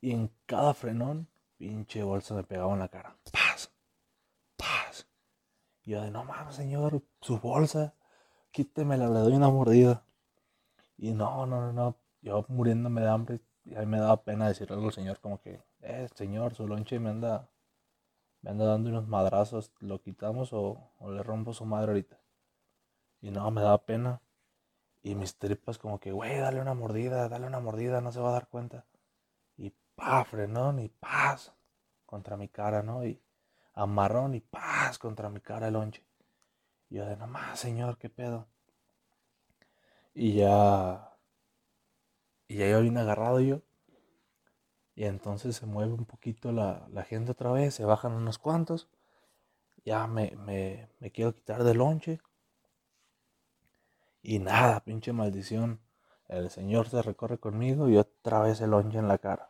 Y 0.00 0.12
en 0.12 0.30
cada 0.46 0.72
frenón, 0.74 1.28
pinche 1.58 2.02
bolsa 2.02 2.34
me 2.34 2.42
pegaba 2.42 2.72
en 2.72 2.78
la 2.78 2.88
cara. 2.88 3.16
¡Paz! 3.32 3.70
¡Paz! 4.56 5.06
Y 5.82 5.90
yo 5.92 6.00
de, 6.00 6.10
no 6.10 6.24
mames, 6.24 6.54
señor, 6.54 7.02
su 7.20 7.38
bolsa, 7.38 7.94
quítemela, 8.50 9.08
le 9.08 9.20
doy 9.20 9.34
una 9.34 9.50
mordida. 9.50 10.04
Y 10.96 11.12
no, 11.12 11.46
no, 11.46 11.60
no, 11.60 11.72
no, 11.72 11.96
yo 12.22 12.44
muriéndome 12.48 13.02
de 13.02 13.08
hambre, 13.08 13.40
y 13.64 13.74
a 13.74 13.80
mí 13.80 13.86
me 13.86 13.98
daba 13.98 14.22
pena 14.22 14.48
decirle 14.48 14.74
algo 14.74 14.86
al 14.88 14.94
señor, 14.94 15.20
como 15.20 15.40
que, 15.40 15.62
eh, 15.82 16.08
señor, 16.14 16.54
su 16.54 16.66
lonche 16.66 16.98
me 16.98 17.10
anda, 17.10 17.48
me 18.42 18.50
anda 18.50 18.64
dando 18.64 18.90
unos 18.90 19.06
madrazos, 19.08 19.72
¿lo 19.80 20.00
quitamos 20.00 20.52
o, 20.52 20.92
o 20.98 21.10
le 21.12 21.22
rompo 21.22 21.52
su 21.52 21.66
madre 21.66 21.88
ahorita? 21.88 22.18
Y 23.20 23.30
no, 23.30 23.50
me 23.50 23.62
daba 23.62 23.84
pena. 23.84 24.22
Y 25.02 25.14
mis 25.14 25.36
tripas 25.38 25.78
como 25.78 26.00
que, 26.00 26.12
güey, 26.12 26.38
dale 26.38 26.60
una 26.60 26.74
mordida, 26.74 27.28
dale 27.28 27.46
una 27.46 27.60
mordida, 27.60 28.00
no 28.00 28.12
se 28.12 28.20
va 28.20 28.30
a 28.30 28.32
dar 28.32 28.48
cuenta 28.48 28.84
pa, 30.00 30.24
frenón 30.24 30.78
y 30.80 30.88
paz 30.88 31.52
contra 32.06 32.36
mi 32.36 32.48
cara, 32.48 32.82
¿no? 32.82 33.04
Y 33.04 33.20
amarrón 33.74 34.34
y 34.34 34.40
paz 34.40 34.98
contra 34.98 35.28
mi 35.28 35.40
cara 35.40 35.68
el 35.68 35.74
lonche. 35.74 36.02
Yo 36.88 37.04
de, 37.04 37.16
no 37.16 37.26
más, 37.26 37.60
señor, 37.60 37.98
qué 37.98 38.08
pedo. 38.08 38.48
Y 40.14 40.34
ya, 40.36 41.12
y 42.48 42.56
ya 42.56 42.68
yo 42.70 42.80
vine 42.80 43.00
agarrado 43.00 43.40
yo. 43.40 43.60
Y 44.96 45.04
entonces 45.04 45.56
se 45.56 45.66
mueve 45.66 45.92
un 45.92 46.04
poquito 46.04 46.50
la, 46.52 46.88
la 46.90 47.04
gente 47.04 47.32
otra 47.32 47.52
vez, 47.52 47.74
se 47.74 47.84
bajan 47.84 48.12
unos 48.12 48.38
cuantos. 48.38 48.88
Ya 49.84 50.06
me, 50.06 50.32
me, 50.36 50.88
me 50.98 51.10
quiero 51.12 51.34
quitar 51.34 51.62
del 51.62 51.78
lonche. 51.78 52.20
Y 54.22 54.38
nada, 54.38 54.80
pinche 54.80 55.12
maldición. 55.12 55.80
El 56.28 56.50
Señor 56.50 56.88
se 56.88 57.02
recorre 57.02 57.38
conmigo 57.38 57.88
y 57.88 57.96
otra 57.96 58.40
vez 58.40 58.60
el 58.60 58.70
lonche 58.70 58.98
en 58.98 59.08
la 59.08 59.18
cara. 59.18 59.49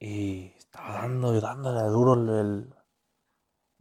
Y 0.00 0.46
estaba 0.56 0.94
dando 0.94 1.36
y 1.36 1.40
dándole 1.40 1.82
duro 1.90 2.14
el, 2.14 2.74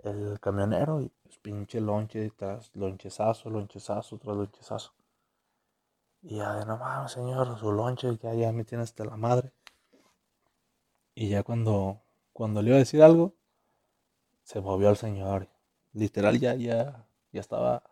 el 0.03 0.39
camionero 0.41 1.01
y 1.01 1.09
pues 1.23 1.37
pinche 1.39 1.79
lonche 1.79 2.19
detrás, 2.19 2.71
lonchezazo, 2.75 3.49
lonchezazo, 3.49 4.17
otro 4.17 4.35
lonchezazo. 4.35 4.91
Y 6.21 6.37
ya 6.37 6.53
de 6.55 6.65
no 6.65 6.77
mames, 6.77 7.13
señor, 7.13 7.57
su 7.57 7.71
lonche 7.71 8.17
ya, 8.17 8.33
ya 8.33 8.51
me 8.51 8.65
tiene 8.65 8.83
hasta 8.83 9.05
la 9.05 9.15
madre. 9.15 9.53
Y 11.15 11.29
ya 11.29 11.43
cuando, 11.43 12.01
cuando 12.33 12.61
le 12.61 12.69
iba 12.69 12.75
a 12.75 12.79
decir 12.79 13.01
algo, 13.01 13.33
se 14.43 14.59
movió 14.59 14.89
el 14.89 14.97
señor. 14.97 15.47
Literal 15.93 16.37
ya, 16.39 16.55
ya, 16.55 17.05
ya 17.31 17.39
estaba, 17.39 17.83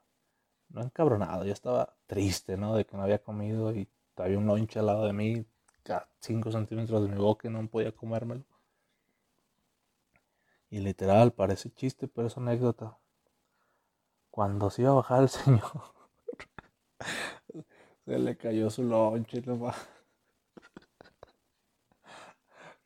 no 0.69 0.81
encabronado, 0.81 1.45
ya 1.45 1.53
estaba 1.53 1.95
triste, 2.07 2.57
¿no? 2.57 2.75
De 2.75 2.85
que 2.85 2.97
no 2.97 3.03
había 3.03 3.19
comido 3.19 3.73
y 3.73 3.87
había 4.17 4.37
un 4.37 4.47
lonche 4.47 4.79
al 4.79 4.87
lado 4.87 5.05
de 5.05 5.13
mí, 5.13 5.45
a 5.93 6.07
5 6.19 6.51
centímetros 6.51 7.03
de 7.03 7.09
mi 7.09 7.17
boca 7.17 7.47
y 7.47 7.51
no 7.51 7.67
podía 7.67 7.91
comérmelo. 7.91 8.43
Y 10.69 10.79
literal, 10.79 11.33
parece 11.33 11.71
chiste, 11.71 12.07
pero 12.07 12.27
es 12.27 12.37
anécdota. 12.37 12.97
Cuando 14.31 14.69
se 14.69 14.83
iba 14.83 14.91
a 14.91 14.95
bajar 14.95 15.23
el 15.23 15.29
señor, 15.29 15.61
se 18.05 18.19
le 18.19 18.37
cayó 18.37 18.69
su 18.69 18.83
lonche 18.83 19.41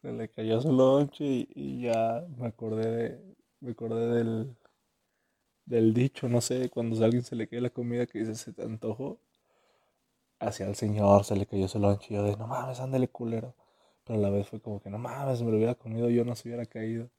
Se 0.01 0.11
le 0.11 0.29
cayó 0.29 0.61
su 0.61 0.71
lonche 0.71 1.47
y, 1.53 1.81
ya 1.81 2.25
me 2.37 2.47
acordé 2.47 2.91
de, 2.91 3.35
me 3.59 3.71
acordé 3.71 4.07
del, 4.15 4.55
del 5.65 5.93
dicho, 5.93 6.27
no 6.29 6.41
sé, 6.41 6.69
cuando 6.69 7.01
a 7.01 7.05
alguien 7.05 7.23
se 7.23 7.35
le 7.35 7.47
cae 7.47 7.61
la 7.61 7.69
comida 7.69 8.05
que 8.07 8.19
dice 8.19 8.35
se 8.35 8.53
te 8.53 8.63
antojó 8.63 9.19
hacia 10.41 10.67
el 10.67 10.75
señor, 10.75 11.23
se 11.23 11.35
le 11.35 11.45
cayó 11.45 11.67
su 11.67 11.79
lonche 11.79 12.07
y 12.09 12.15
yo 12.15 12.23
de, 12.23 12.35
no 12.37 12.47
mames, 12.47 12.79
ándale 12.79 13.07
culero. 13.07 13.55
Pero 14.03 14.19
a 14.19 14.21
la 14.21 14.29
vez 14.29 14.47
fue 14.49 14.59
como 14.61 14.81
que, 14.81 14.89
no 14.89 14.97
mames, 14.97 15.41
me 15.43 15.51
lo 15.51 15.57
hubiera 15.57 15.75
comido 15.75 16.09
yo, 16.09 16.25
no 16.25 16.35
se 16.35 16.49
hubiera 16.49 16.65
caído. 16.65 17.09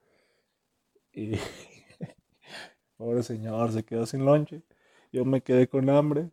Y 1.12 1.32
pobre 2.96 3.22
señor, 3.22 3.72
se 3.72 3.84
quedó 3.84 4.06
sin 4.06 4.24
lonche. 4.24 4.62
Yo 5.12 5.24
me 5.24 5.42
quedé 5.42 5.68
con 5.68 5.88
hambre 5.90 6.30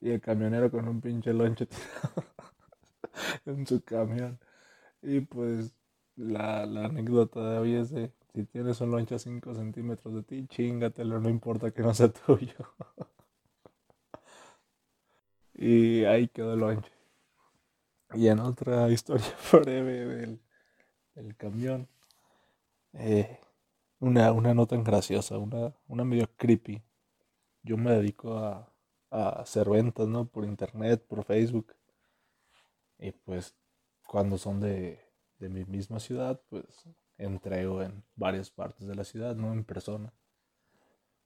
y 0.00 0.10
el 0.10 0.20
camionero 0.20 0.70
con 0.70 0.88
un 0.88 1.00
pinche 1.00 1.32
lonche 1.32 1.66
tirado 1.66 2.24
en 3.46 3.66
su 3.66 3.82
camión. 3.82 4.38
Y 5.02 5.20
pues 5.20 5.74
la, 6.16 6.66
la, 6.66 6.86
anécdota 6.86 7.50
de 7.50 7.58
hoy 7.58 7.74
es 7.74 7.90
de, 7.90 8.12
si 8.34 8.44
tienes 8.44 8.80
un 8.80 8.90
lonche 8.90 9.14
a 9.16 9.18
5 9.18 9.54
centímetros 9.54 10.14
de 10.14 10.22
ti, 10.22 10.46
chingatelo, 10.48 11.20
no 11.20 11.28
importa 11.28 11.70
que 11.72 11.82
no 11.82 11.94
sea 11.94 12.08
tuyo. 12.26 12.54
Y 15.54 16.04
ahí 16.04 16.28
quedó 16.28 16.54
el 16.54 16.60
lonche. 16.60 16.90
Y 18.14 18.28
en 18.28 18.40
otra 18.40 18.88
historia 18.92 19.26
breve 19.52 20.06
del, 20.06 20.40
del 21.14 21.36
camión, 21.36 21.88
eh, 22.94 23.38
una, 24.00 24.32
una 24.32 24.54
no 24.54 24.66
tan 24.66 24.84
graciosa, 24.84 25.38
una, 25.38 25.74
una 25.88 26.04
medio 26.04 26.28
creepy. 26.36 26.82
Yo 27.62 27.76
me 27.76 27.92
dedico 27.92 28.38
a, 28.38 28.72
a 29.10 29.28
hacer 29.40 29.68
ventas, 29.68 30.08
¿no? 30.08 30.26
Por 30.26 30.44
internet, 30.44 31.04
por 31.06 31.24
Facebook. 31.24 31.74
Y 32.98 33.12
pues 33.12 33.56
cuando 34.06 34.38
son 34.38 34.60
de, 34.60 35.00
de 35.38 35.48
mi 35.48 35.64
misma 35.64 36.00
ciudad, 36.00 36.40
pues 36.48 36.64
entrego 37.18 37.82
en 37.82 38.04
varias 38.16 38.50
partes 38.50 38.86
de 38.86 38.94
la 38.94 39.04
ciudad, 39.04 39.34
no 39.36 39.52
en 39.52 39.64
persona. 39.64 40.12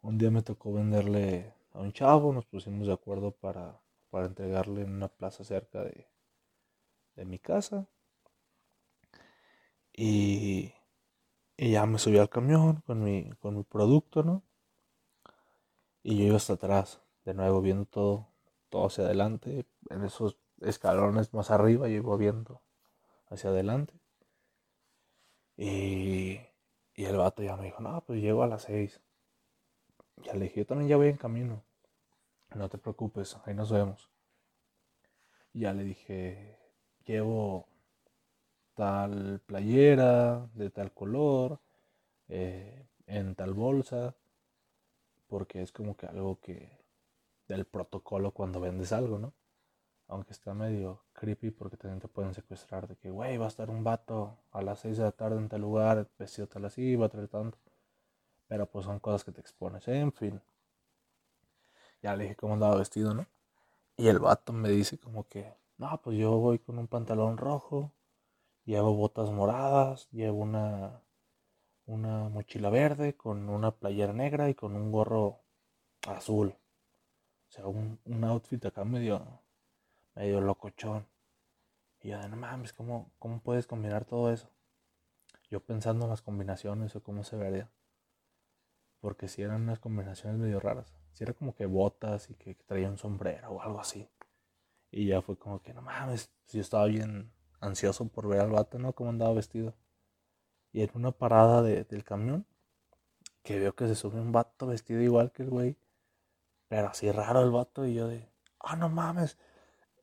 Un 0.03 0.19
día 0.19 0.31
me 0.31 0.43
tocó 0.43 0.73
venderle 0.73 1.53
a 1.73 1.81
un 1.81 1.93
chavo, 1.93 2.33
nos 2.33 2.47
pusimos 2.47 2.87
de 2.87 2.93
acuerdo 2.93 3.33
para 3.33 3.81
para 4.15 4.27
entregarle 4.27 4.83
en 4.83 4.93
una 4.95 5.09
plaza 5.09 5.43
cerca 5.43 5.83
de, 5.83 6.07
de 7.17 7.25
mi 7.25 7.41
casa. 7.41 7.89
Y, 9.93 10.73
y, 11.57 11.73
ya 11.73 11.85
me 11.85 11.99
subí 11.99 12.19
al 12.19 12.29
camión 12.29 12.81
con 12.87 13.03
mi, 13.03 13.33
con 13.41 13.57
mi 13.57 13.65
producto, 13.65 14.23
¿no? 14.23 14.45
Y 16.05 16.17
yo 16.17 16.27
iba 16.27 16.37
hasta 16.37 16.53
atrás, 16.53 17.03
de 17.25 17.35
nuevo 17.35 17.61
viendo 17.61 17.87
todo, 17.87 18.29
todo 18.69 18.87
hacia 18.87 19.03
adelante. 19.03 19.67
En 19.91 20.05
esos 20.05 20.39
escalones 20.61 21.35
más 21.35 21.51
arriba 21.51 21.89
yo 21.89 21.97
iba 21.97 22.17
viendo 22.17 22.63
hacia 23.27 23.51
adelante. 23.51 23.95
Y, 25.57 26.39
y 26.95 27.05
el 27.05 27.17
vato 27.17 27.43
ya 27.43 27.57
me 27.57 27.65
dijo, 27.65 27.83
no, 27.83 28.01
pues 28.07 28.23
llego 28.23 28.45
a 28.45 28.47
las 28.47 28.63
seis. 28.63 29.01
Ya 30.19 30.35
le 30.35 30.45
dije, 30.45 30.61
yo 30.61 30.67
también 30.67 30.89
ya 30.89 30.97
voy 30.99 31.09
en 31.09 31.17
camino. 31.17 31.65
No 32.55 32.69
te 32.69 32.79
preocupes, 32.79 33.37
ahí 33.45 33.55
nos 33.55 33.71
vemos. 33.71 34.09
ya 35.53 35.73
le 35.73 35.85
dije, 35.85 36.59
llevo 37.05 37.67
tal 38.75 39.41
playera 39.47 40.49
de 40.55 40.71
tal 40.71 40.93
color, 40.93 41.61
eh, 42.29 42.87
en 43.07 43.35
tal 43.35 43.55
bolsa, 43.55 44.15
porque 45.29 45.63
es 45.63 45.73
como 45.73 45.97
que 45.97 46.07
algo 46.07 46.41
que 46.41 46.79
del 47.49 47.67
protocolo 47.67 48.33
cuando 48.33 48.61
vendes 48.61 48.93
algo, 48.93 49.19
¿no? 49.19 49.35
Aunque 50.09 50.33
está 50.33 50.55
medio 50.55 51.05
creepy 51.15 51.51
porque 51.51 51.77
también 51.77 52.01
te 52.01 52.09
pueden 52.09 52.35
secuestrar 52.35 52.89
de 52.89 52.97
que, 52.97 53.11
güey, 53.11 53.37
va 53.39 53.47
a 53.47 53.49
estar 53.49 53.71
un 53.71 53.85
vato 53.85 54.39
a 54.53 54.63
las 54.63 54.81
6 54.81 54.99
de 54.99 55.05
la 55.05 55.13
tarde 55.13 55.39
en 55.39 55.49
tal 55.49 55.63
lugar, 55.63 56.09
vestido 56.19 56.49
tal 56.49 56.65
así, 56.67 56.97
va 56.97 57.07
a 57.07 57.09
traer 57.11 57.29
tanto. 57.29 57.59
Pero 58.49 58.67
pues 58.71 58.87
son 58.87 59.01
cosas 59.01 59.25
que 59.25 59.33
te 59.33 59.41
expones, 59.41 59.87
en 59.89 60.13
fin. 60.13 60.41
Ya 62.05 62.15
le 62.17 62.25
dije 62.25 62.37
cómo 62.37 62.53
andaba 62.53 62.77
vestido, 62.77 63.15
¿no? 63.15 63.27
Y 63.97 64.09
el 64.09 64.19
vato 64.19 64.53
me 64.53 64.69
dice 64.69 64.99
como 64.99 65.27
que, 65.27 65.55
no, 65.79 66.03
pues 66.03 66.19
yo 66.19 66.33
voy 66.33 66.59
con 66.59 66.79
un 66.79 66.87
pantalón 66.87 67.39
rojo, 67.39 67.93
llevo 68.67 68.95
botas 68.95 69.31
moradas, 69.31 70.11
llevo 70.11 70.43
una, 70.43 71.01
una 71.87 72.29
mochila 72.29 72.69
verde 72.69 73.17
con 73.17 73.49
una 73.49 73.71
playera 73.71 74.13
negra 74.13 74.51
y 74.51 74.55
con 74.55 74.77
un 74.77 74.93
gorro 74.93 75.41
azul. 76.07 76.55
O 77.49 77.53
sea, 77.53 77.67
un, 77.69 77.99
un 78.05 78.25
outfit 78.25 78.63
acá 78.67 78.85
medio, 78.85 79.41
medio 80.15 80.43
locochón. 80.43 81.07
Y 82.03 82.11
yo 82.11 82.19
de 82.19 82.29
no 82.29 82.37
mames, 82.37 82.75
¿cómo, 82.75 83.13
¿cómo 83.19 83.41
puedes 83.41 83.67
combinar 83.67 84.05
todo 84.05 84.31
eso? 84.31 84.51
Yo 85.49 85.61
pensando 85.61 86.05
en 86.05 86.11
las 86.11 86.21
combinaciones 86.21 86.95
o 86.97 87.03
cómo 87.03 87.25
se 87.25 87.37
vería. 87.37 87.71
Porque 89.01 89.27
si 89.27 89.41
eran 89.41 89.63
unas 89.63 89.79
combinaciones 89.79 90.39
medio 90.39 90.61
raras. 90.61 90.93
Si 91.15 91.25
era 91.25 91.33
como 91.33 91.55
que 91.55 91.67
botas 91.67 92.29
y 92.31 92.35
que, 92.35 92.55
traía 92.67 92.89
un 92.91 92.99
sombrero 92.99 93.53
o 93.53 93.63
algo 93.63 93.81
así. 93.81 94.09
Y 94.91 95.07
ya 95.07 95.23
fue 95.23 95.37
como 95.39 95.63
que 95.63 95.75
no 95.75 95.83
mames, 95.83 96.31
yo 96.49 96.61
estaba 96.61 96.87
bien 96.87 97.33
ansioso 97.61 98.07
por 98.09 98.29
ver 98.29 98.41
al 98.41 98.51
vato, 98.51 98.79
¿no? 98.79 98.93
Cómo 98.95 99.11
andaba 99.11 99.33
vestido. 99.33 99.75
Y 100.73 100.83
en 100.83 100.91
una 100.95 101.13
parada 101.13 101.63
del 101.63 102.05
camión, 102.05 102.47
que 103.43 103.59
veo 103.59 103.75
que 103.75 103.89
se 103.89 103.95
sube 103.95 104.21
un 104.21 104.33
vato 104.33 104.67
vestido 104.67 105.01
igual 105.03 105.33
que 105.33 105.45
el 105.45 105.51
güey. 105.51 105.77
Pero 106.69 106.89
así 106.89 107.11
raro 107.13 107.43
el 107.43 107.51
vato. 107.51 107.87
Y 107.87 107.95
yo 107.95 108.09
de, 108.09 108.29
ah, 108.61 108.77
no 108.77 108.89
mames. 108.89 109.39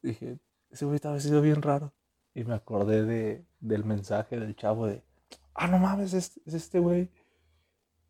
Dije, 0.02 0.40
ese 0.70 0.86
güey 0.86 0.96
está 0.96 1.12
vestido 1.12 1.42
bien 1.42 1.62
raro. 1.62 1.94
Y 2.34 2.44
me 2.46 2.56
acordé 2.56 3.04
de, 3.04 3.46
del 3.60 3.84
mensaje 3.86 4.40
del 4.40 4.56
chavo 4.56 4.88
de, 4.88 5.04
ah, 5.54 5.68
no 5.68 5.80
mames, 5.80 6.14
es, 6.14 6.40
es 6.46 6.54
este 6.54 6.80
güey. 6.80 7.10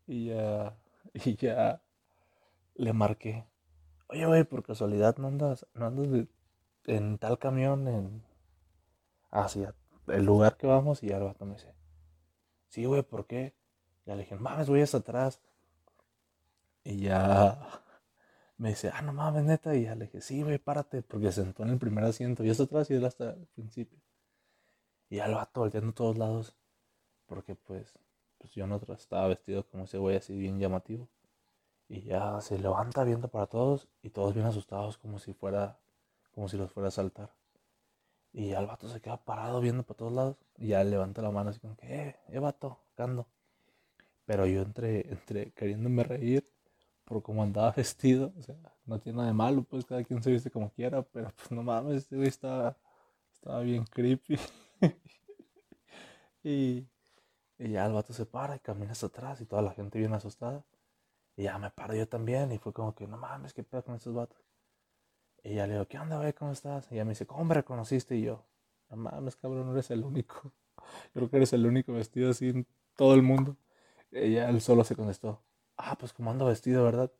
Y 0.06 0.26
ya 0.28 0.76
Y 1.24 1.36
ya 1.36 1.82
le 2.74 2.92
marqué. 2.92 3.46
Oye, 4.08 4.26
güey, 4.26 4.44
por 4.44 4.62
casualidad 4.62 5.16
no 5.18 5.28
andas, 5.28 5.66
no 5.74 5.86
andas 5.86 6.28
en 6.86 7.18
tal 7.18 7.38
camión 7.38 7.88
en 7.88 8.22
hacia 9.30 9.74
el 10.08 10.24
lugar 10.24 10.56
que 10.56 10.66
vamos 10.66 11.02
y 11.02 11.08
ya 11.08 11.16
el 11.16 11.24
vato 11.24 11.46
me 11.46 11.54
dice, 11.54 11.74
sí, 12.68 12.84
güey, 12.84 13.02
¿por 13.02 13.26
qué? 13.26 13.54
Ya 14.06 14.14
le 14.14 14.22
dije, 14.22 14.36
mames, 14.36 14.68
voy 14.68 14.82
hasta 14.82 14.98
atrás. 14.98 15.40
Y 16.84 16.98
ya 16.98 17.82
me 18.58 18.70
dice, 18.70 18.90
ah, 18.92 19.02
no 19.02 19.12
mames, 19.12 19.44
neta. 19.44 19.74
Y 19.76 19.84
ya 19.84 19.94
le 19.94 20.06
dije, 20.06 20.20
sí, 20.20 20.42
güey, 20.42 20.58
párate, 20.58 21.02
porque 21.02 21.32
se 21.32 21.42
sentó 21.42 21.62
en 21.62 21.70
el 21.70 21.78
primer 21.78 22.04
asiento. 22.04 22.44
Yo 22.44 22.52
hasta 22.52 22.64
atrás 22.64 22.90
y 22.90 22.94
él 22.94 23.04
hasta 23.04 23.30
el 23.30 23.46
principio. 23.54 23.98
Y 25.08 25.16
ya 25.16 25.26
el 25.26 25.34
vato 25.34 25.60
volteando 25.60 25.90
a 25.90 25.94
todos 25.94 26.18
lados, 26.18 26.56
porque 27.26 27.54
pues 27.54 27.94
pues 28.42 28.54
yo 28.54 28.66
no 28.66 28.80
estaba 28.88 29.28
vestido 29.28 29.64
como 29.68 29.84
ese 29.84 29.98
güey 29.98 30.16
así 30.16 30.36
bien 30.36 30.58
llamativo. 30.58 31.08
Y 31.92 32.00
ya 32.04 32.40
se 32.40 32.58
levanta 32.58 33.04
viendo 33.04 33.28
para 33.28 33.46
todos 33.46 33.86
y 34.02 34.08
todos 34.08 34.32
bien 34.32 34.46
asustados 34.46 34.96
como 34.96 35.18
si 35.18 35.34
fuera, 35.34 35.78
como 36.34 36.48
si 36.48 36.56
los 36.56 36.72
fuera 36.72 36.88
a 36.88 36.90
saltar. 36.90 37.34
Y 38.32 38.48
ya 38.48 38.60
el 38.60 38.66
vato 38.66 38.88
se 38.88 39.02
queda 39.02 39.22
parado 39.22 39.60
viendo 39.60 39.82
para 39.82 39.98
todos 39.98 40.12
lados 40.14 40.36
y 40.56 40.68
ya 40.68 40.82
levanta 40.84 41.20
la 41.20 41.30
mano 41.30 41.50
así 41.50 41.60
como 41.60 41.76
que, 41.76 41.86
eh, 41.94 42.16
eh 42.28 42.38
vato, 42.38 42.78
cando. 42.94 43.26
Pero 44.24 44.46
yo 44.46 44.62
entre, 44.62 45.12
entre 45.12 45.52
queriéndome 45.52 46.02
reír 46.04 46.48
por 47.04 47.22
cómo 47.22 47.42
andaba 47.42 47.72
vestido, 47.76 48.32
o 48.38 48.42
sea, 48.42 48.56
no 48.86 48.98
tiene 48.98 49.18
nada 49.18 49.28
de 49.28 49.34
malo, 49.34 49.62
pues 49.62 49.84
cada 49.84 50.02
quien 50.02 50.22
se 50.22 50.30
viste 50.30 50.50
como 50.50 50.70
quiera, 50.70 51.02
pero 51.02 51.30
pues 51.36 51.50
no 51.50 51.62
mames, 51.62 51.96
este 51.98 52.16
güey 52.16 52.28
estaba, 52.28 52.74
estaba 53.34 53.60
bien 53.60 53.84
creepy. 53.84 54.38
y, 56.42 56.86
y 57.58 57.68
ya 57.70 57.84
el 57.84 57.92
vato 57.92 58.14
se 58.14 58.24
para 58.24 58.56
y 58.56 58.60
camina 58.60 58.92
hasta 58.92 59.08
atrás 59.08 59.42
y 59.42 59.44
toda 59.44 59.60
la 59.60 59.72
gente 59.72 59.98
viene 59.98 60.16
asustada. 60.16 60.64
Y 61.36 61.44
ya 61.44 61.58
me 61.58 61.70
paro 61.70 61.94
yo 61.94 62.08
también 62.08 62.52
y 62.52 62.58
fue 62.58 62.72
como 62.72 62.94
que, 62.94 63.06
no 63.06 63.16
mames, 63.16 63.54
qué 63.54 63.62
pedo 63.62 63.84
con 63.84 63.94
estos 63.94 64.14
vatos. 64.14 64.38
Y 65.42 65.54
ya 65.54 65.66
le 65.66 65.74
digo, 65.74 65.86
¿qué 65.88 65.98
onda, 65.98 66.18
güey? 66.18 66.32
¿Cómo 66.32 66.52
estás? 66.52 66.90
Y 66.90 66.94
ella 66.94 67.04
me 67.04 67.10
dice, 67.10 67.26
¿cómo 67.26 67.44
me 67.44 67.54
reconociste? 67.54 68.16
Y 68.16 68.22
yo, 68.22 68.44
no 68.90 68.96
mames, 68.96 69.36
cabrón, 69.36 69.66
no 69.66 69.72
eres 69.72 69.90
el 69.90 70.04
único. 70.04 70.52
Creo 71.14 71.28
que 71.30 71.36
eres 71.36 71.52
el 71.52 71.66
único 71.66 71.92
vestido 71.92 72.30
así 72.30 72.50
en 72.50 72.66
todo 72.96 73.14
el 73.14 73.22
mundo. 73.22 73.56
Y 74.10 74.18
ella, 74.18 74.50
él 74.50 74.60
solo 74.60 74.84
se 74.84 74.94
contestó, 74.94 75.42
ah, 75.76 75.96
pues 75.98 76.12
como 76.12 76.30
ando 76.30 76.46
vestido, 76.46 76.84
¿verdad? 76.84 77.10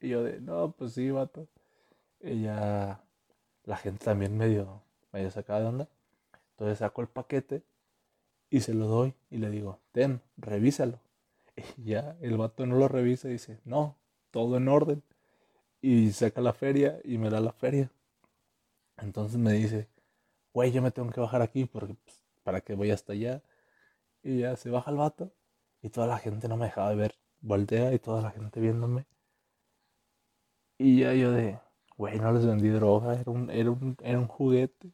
Y 0.00 0.08
yo 0.08 0.22
de, 0.22 0.40
no, 0.40 0.72
pues 0.72 0.92
sí, 0.94 1.10
vato. 1.10 1.48
Y 2.20 2.42
ya 2.42 3.04
la 3.64 3.76
gente 3.76 4.04
también 4.04 4.36
medio, 4.36 4.82
medio 5.12 5.30
sacada 5.30 5.60
de 5.60 5.66
onda. 5.66 5.88
Entonces 6.52 6.78
saco 6.78 7.02
el 7.02 7.08
paquete 7.08 7.62
y 8.50 8.60
se 8.60 8.74
lo 8.74 8.86
doy 8.86 9.14
y 9.30 9.38
le 9.38 9.50
digo, 9.50 9.80
ten, 9.92 10.22
revísalo. 10.36 11.00
Y 11.58 11.82
ya 11.90 12.16
el 12.20 12.36
vato 12.36 12.66
no 12.66 12.76
lo 12.76 12.88
revisa 12.88 13.28
y 13.28 13.32
dice, 13.32 13.60
no, 13.64 13.96
todo 14.30 14.56
en 14.56 14.68
orden. 14.68 15.02
Y 15.80 16.12
saca 16.12 16.40
la 16.40 16.52
feria 16.52 17.00
y 17.04 17.18
me 17.18 17.30
da 17.30 17.40
la 17.40 17.52
feria. 17.52 17.90
Entonces 18.98 19.38
me 19.38 19.52
dice, 19.52 19.88
güey, 20.52 20.72
yo 20.72 20.82
me 20.82 20.90
tengo 20.90 21.10
que 21.10 21.20
bajar 21.20 21.42
aquí 21.42 21.64
porque 21.66 21.94
pues, 21.94 22.24
para 22.42 22.60
que 22.60 22.74
voy 22.74 22.90
hasta 22.90 23.12
allá. 23.12 23.42
Y 24.22 24.40
ya 24.40 24.56
se 24.56 24.70
baja 24.70 24.90
el 24.90 24.96
vato 24.98 25.32
y 25.82 25.90
toda 25.90 26.06
la 26.06 26.18
gente 26.18 26.48
no 26.48 26.56
me 26.56 26.66
dejaba 26.66 26.90
de 26.90 26.96
ver. 26.96 27.14
Voltea 27.40 27.94
y 27.94 27.98
toda 28.00 28.22
la 28.22 28.30
gente 28.32 28.60
viéndome. 28.60 29.06
Y 30.78 31.00
ya 31.00 31.12
yo 31.14 31.32
de, 31.32 31.58
güey, 31.96 32.18
no 32.18 32.32
les 32.32 32.46
vendí 32.46 32.68
droga, 32.68 33.14
era 33.20 33.30
un, 33.30 33.50
era 33.50 33.70
un, 33.70 33.96
era 34.02 34.18
un 34.18 34.26
juguete. 34.28 34.92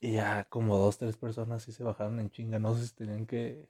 Y 0.00 0.12
ya 0.14 0.44
como 0.44 0.78
dos, 0.78 0.98
tres 0.98 1.16
personas 1.16 1.62
sí 1.62 1.72
se 1.72 1.84
bajaron 1.84 2.20
en 2.20 2.30
chinga. 2.30 2.58
No 2.58 2.74
sé 2.76 2.86
si 2.88 2.94
tenían 2.94 3.26
que, 3.26 3.68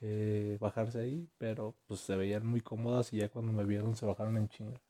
que 0.00 0.56
bajarse 0.60 1.00
ahí, 1.00 1.28
pero 1.38 1.74
pues 1.86 2.00
se 2.00 2.16
veían 2.16 2.46
muy 2.46 2.62
cómodas 2.62 3.12
y 3.12 3.18
ya 3.18 3.28
cuando 3.28 3.52
me 3.52 3.64
vieron 3.64 3.94
se 3.96 4.06
bajaron 4.06 4.36
en 4.38 4.48
chinga. 4.48 4.80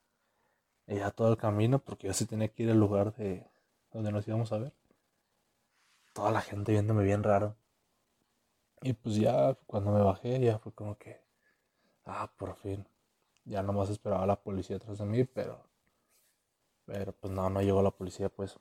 Y 0.87 0.97
ya 0.97 1.11
todo 1.11 1.31
el 1.31 1.37
camino, 1.37 1.81
porque 1.81 2.07
yo 2.09 2.15
sí 2.15 2.27
tenía 2.27 2.49
que 2.49 2.65
ir 2.65 2.71
al 2.71 2.79
lugar 2.81 3.15
de 3.17 3.47
donde 3.93 4.13
nos 4.13 4.27
íbamos 4.29 4.53
a 4.53 4.59
ver. 4.59 4.73
Toda 6.15 6.31
la 6.31 6.41
gente 6.41 6.73
viéndome 6.73 7.05
bien 7.05 7.23
raro. 7.23 7.57
Y 8.83 8.93
pues 8.95 9.17
ya 9.17 9.55
cuando 9.67 9.93
me 9.93 10.01
bajé 10.03 10.41
ya 10.41 10.59
fue 10.59 10.73
como 10.73 10.97
que, 10.99 11.21
ah, 12.07 12.31
por 12.37 12.57
fin. 12.57 12.87
Ya 13.45 13.63
nomás 13.63 13.91
esperaba 13.91 14.27
la 14.27 14.37
policía 14.43 14.77
atrás 14.77 14.99
de 14.99 15.05
mí, 15.07 15.25
pero, 15.25 15.65
pero 16.87 17.13
pues 17.13 17.33
no, 17.33 17.51
no 17.51 17.63
llegó 17.63 17.83
la 17.83 17.91
policía 17.91 18.29
pues. 18.29 18.59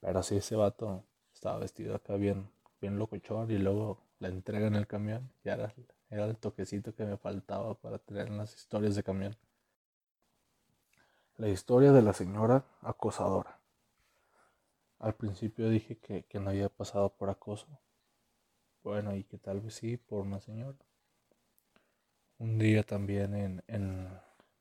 Pero 0.00 0.22
sí, 0.22 0.36
ese 0.36 0.56
vato 0.56 1.04
estaba 1.32 1.58
vestido 1.58 1.94
acá 1.94 2.14
bien, 2.16 2.50
bien 2.80 2.98
locochón 2.98 3.50
y 3.50 3.58
luego 3.58 3.98
la 4.18 4.28
entrega 4.28 4.66
en 4.66 4.74
el 4.74 4.86
camión. 4.86 5.30
Y 5.44 5.48
era, 5.48 5.74
era 6.10 6.24
el 6.26 6.36
toquecito 6.36 6.94
que 6.94 7.04
me 7.04 7.16
faltaba 7.16 7.74
para 7.74 7.98
tener 7.98 8.30
las 8.30 8.54
historias 8.54 8.94
de 8.94 9.02
camión. 9.02 9.36
La 11.36 11.48
historia 11.48 11.92
de 11.92 12.02
la 12.02 12.12
señora 12.12 12.64
acosadora. 12.82 13.60
Al 14.98 15.14
principio 15.14 15.68
dije 15.68 15.98
que, 15.98 16.24
que 16.24 16.40
no 16.40 16.50
había 16.50 16.68
pasado 16.68 17.10
por 17.10 17.30
acoso. 17.30 17.66
Bueno, 18.82 19.14
y 19.14 19.24
que 19.24 19.38
tal 19.38 19.60
vez 19.60 19.74
sí 19.74 19.96
por 19.96 20.22
una 20.22 20.40
señora. 20.40 20.78
Un 22.38 22.58
día 22.58 22.82
también 22.82 23.34
en, 23.34 23.64
en 23.68 24.08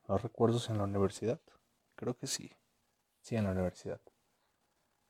no 0.08 0.18
recuerdo 0.18 0.60
en 0.70 0.78
la 0.78 0.84
universidad. 0.84 1.40
Creo 1.96 2.16
que 2.16 2.28
sí. 2.28 2.52
Sí, 3.22 3.36
en 3.36 3.46
la 3.46 3.52
universidad 3.52 4.00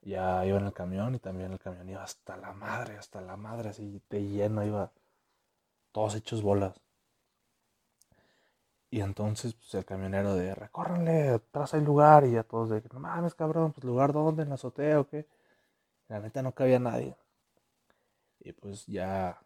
ya 0.02 0.46
iba 0.46 0.58
en 0.58 0.66
el 0.66 0.74
camión 0.74 1.16
y 1.16 1.20
también 1.20 1.52
el 1.52 1.60
camión 1.60 1.90
iba 1.90 2.04
hasta 2.04 2.38
la 2.38 2.54
madre, 2.54 2.98
hasta 2.98 3.22
la 3.22 3.38
madre, 3.38 3.70
así 3.70 4.02
de 4.10 4.22
lleno, 4.24 4.64
iba 4.66 4.92
todos 5.92 6.16
hechos 6.16 6.42
bolas. 6.42 6.80
Y 8.90 9.02
entonces 9.02 9.54
pues, 9.54 9.74
el 9.76 9.86
camionero 9.86 10.36
de, 10.36 10.56
recórranle, 10.56 11.30
atrás 11.30 11.74
hay 11.74 11.82
lugar, 11.82 12.26
y 12.26 12.32
ya 12.34 12.44
todos 12.44 12.70
de, 12.70 12.82
no 12.94 13.00
mames, 13.00 13.36
cabrón, 13.36 13.74
pues 13.74 13.84
lugar 13.84 14.14
dónde, 14.14 14.44
en 14.44 14.50
la 14.50 14.56
azotea 14.56 15.00
o 15.02 15.08
qué. 15.08 15.28
La 16.08 16.20
neta 16.20 16.42
no 16.42 16.54
cabía 16.54 16.80
nadie. 16.80 17.16
Y 18.40 18.54
pues 18.54 18.86
ya 18.88 19.42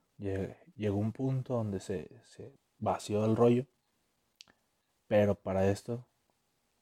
llegó 0.76 0.98
un 0.98 1.12
punto 1.12 1.56
donde 1.56 1.80
se, 1.80 2.10
se 2.26 2.54
vació 2.78 3.26
el 3.26 3.36
rollo. 3.36 3.66
Pero 5.08 5.36
para 5.36 5.68
esto, 5.68 6.06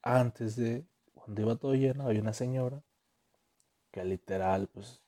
antes 0.01 0.55
de, 0.57 0.85
cuando 1.13 1.41
iba 1.41 1.55
todo 1.55 1.75
lleno, 1.75 2.05
había 2.05 2.21
una 2.21 2.33
señora 2.33 2.83
literal, 4.05 4.67
pues 4.67 5.01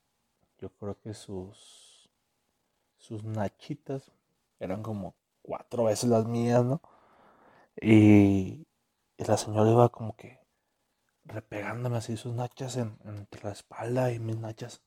yo 0.60 0.70
creo 0.78 1.00
que 1.02 1.14
sus, 1.14 2.10
sus 2.98 3.24
nachitas 3.24 4.12
eran 4.60 4.84
como 4.84 5.16
cuatro 5.42 5.86
veces 5.86 6.10
las 6.10 6.26
mías, 6.26 6.64
¿no? 6.64 6.82
Y, 7.82 8.68
la 9.18 9.38
señora 9.38 9.70
iba 9.70 9.90
como 9.90 10.16
que 10.16 10.40
repegándome 11.26 11.98
así 11.98 12.18
sus 12.18 12.34
nachas 12.34 12.76
entre 12.78 13.44
la 13.44 13.52
espalda 13.52 14.12
y 14.12 14.20
mis 14.20 14.38
nachas. 14.38 14.82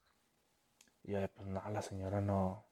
Y 1.04 1.12
yo, 1.12 1.28
pues 1.28 1.48
nada, 1.48 1.70
la 1.70 1.82
señora 1.82 2.20
no, 2.20 2.64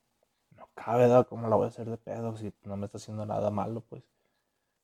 no 0.56 0.68
cabe, 0.74 1.02
¿verdad? 1.02 1.26
¿Cómo 1.28 1.48
la 1.48 1.56
voy 1.56 1.66
a 1.66 1.68
hacer 1.68 1.88
de 1.88 1.98
pedo 1.98 2.36
si 2.36 2.52
no 2.64 2.76
me 2.76 2.86
está 2.86 2.98
haciendo 2.98 3.26
nada 3.26 3.50
malo, 3.50 3.82
pues? 3.82 4.02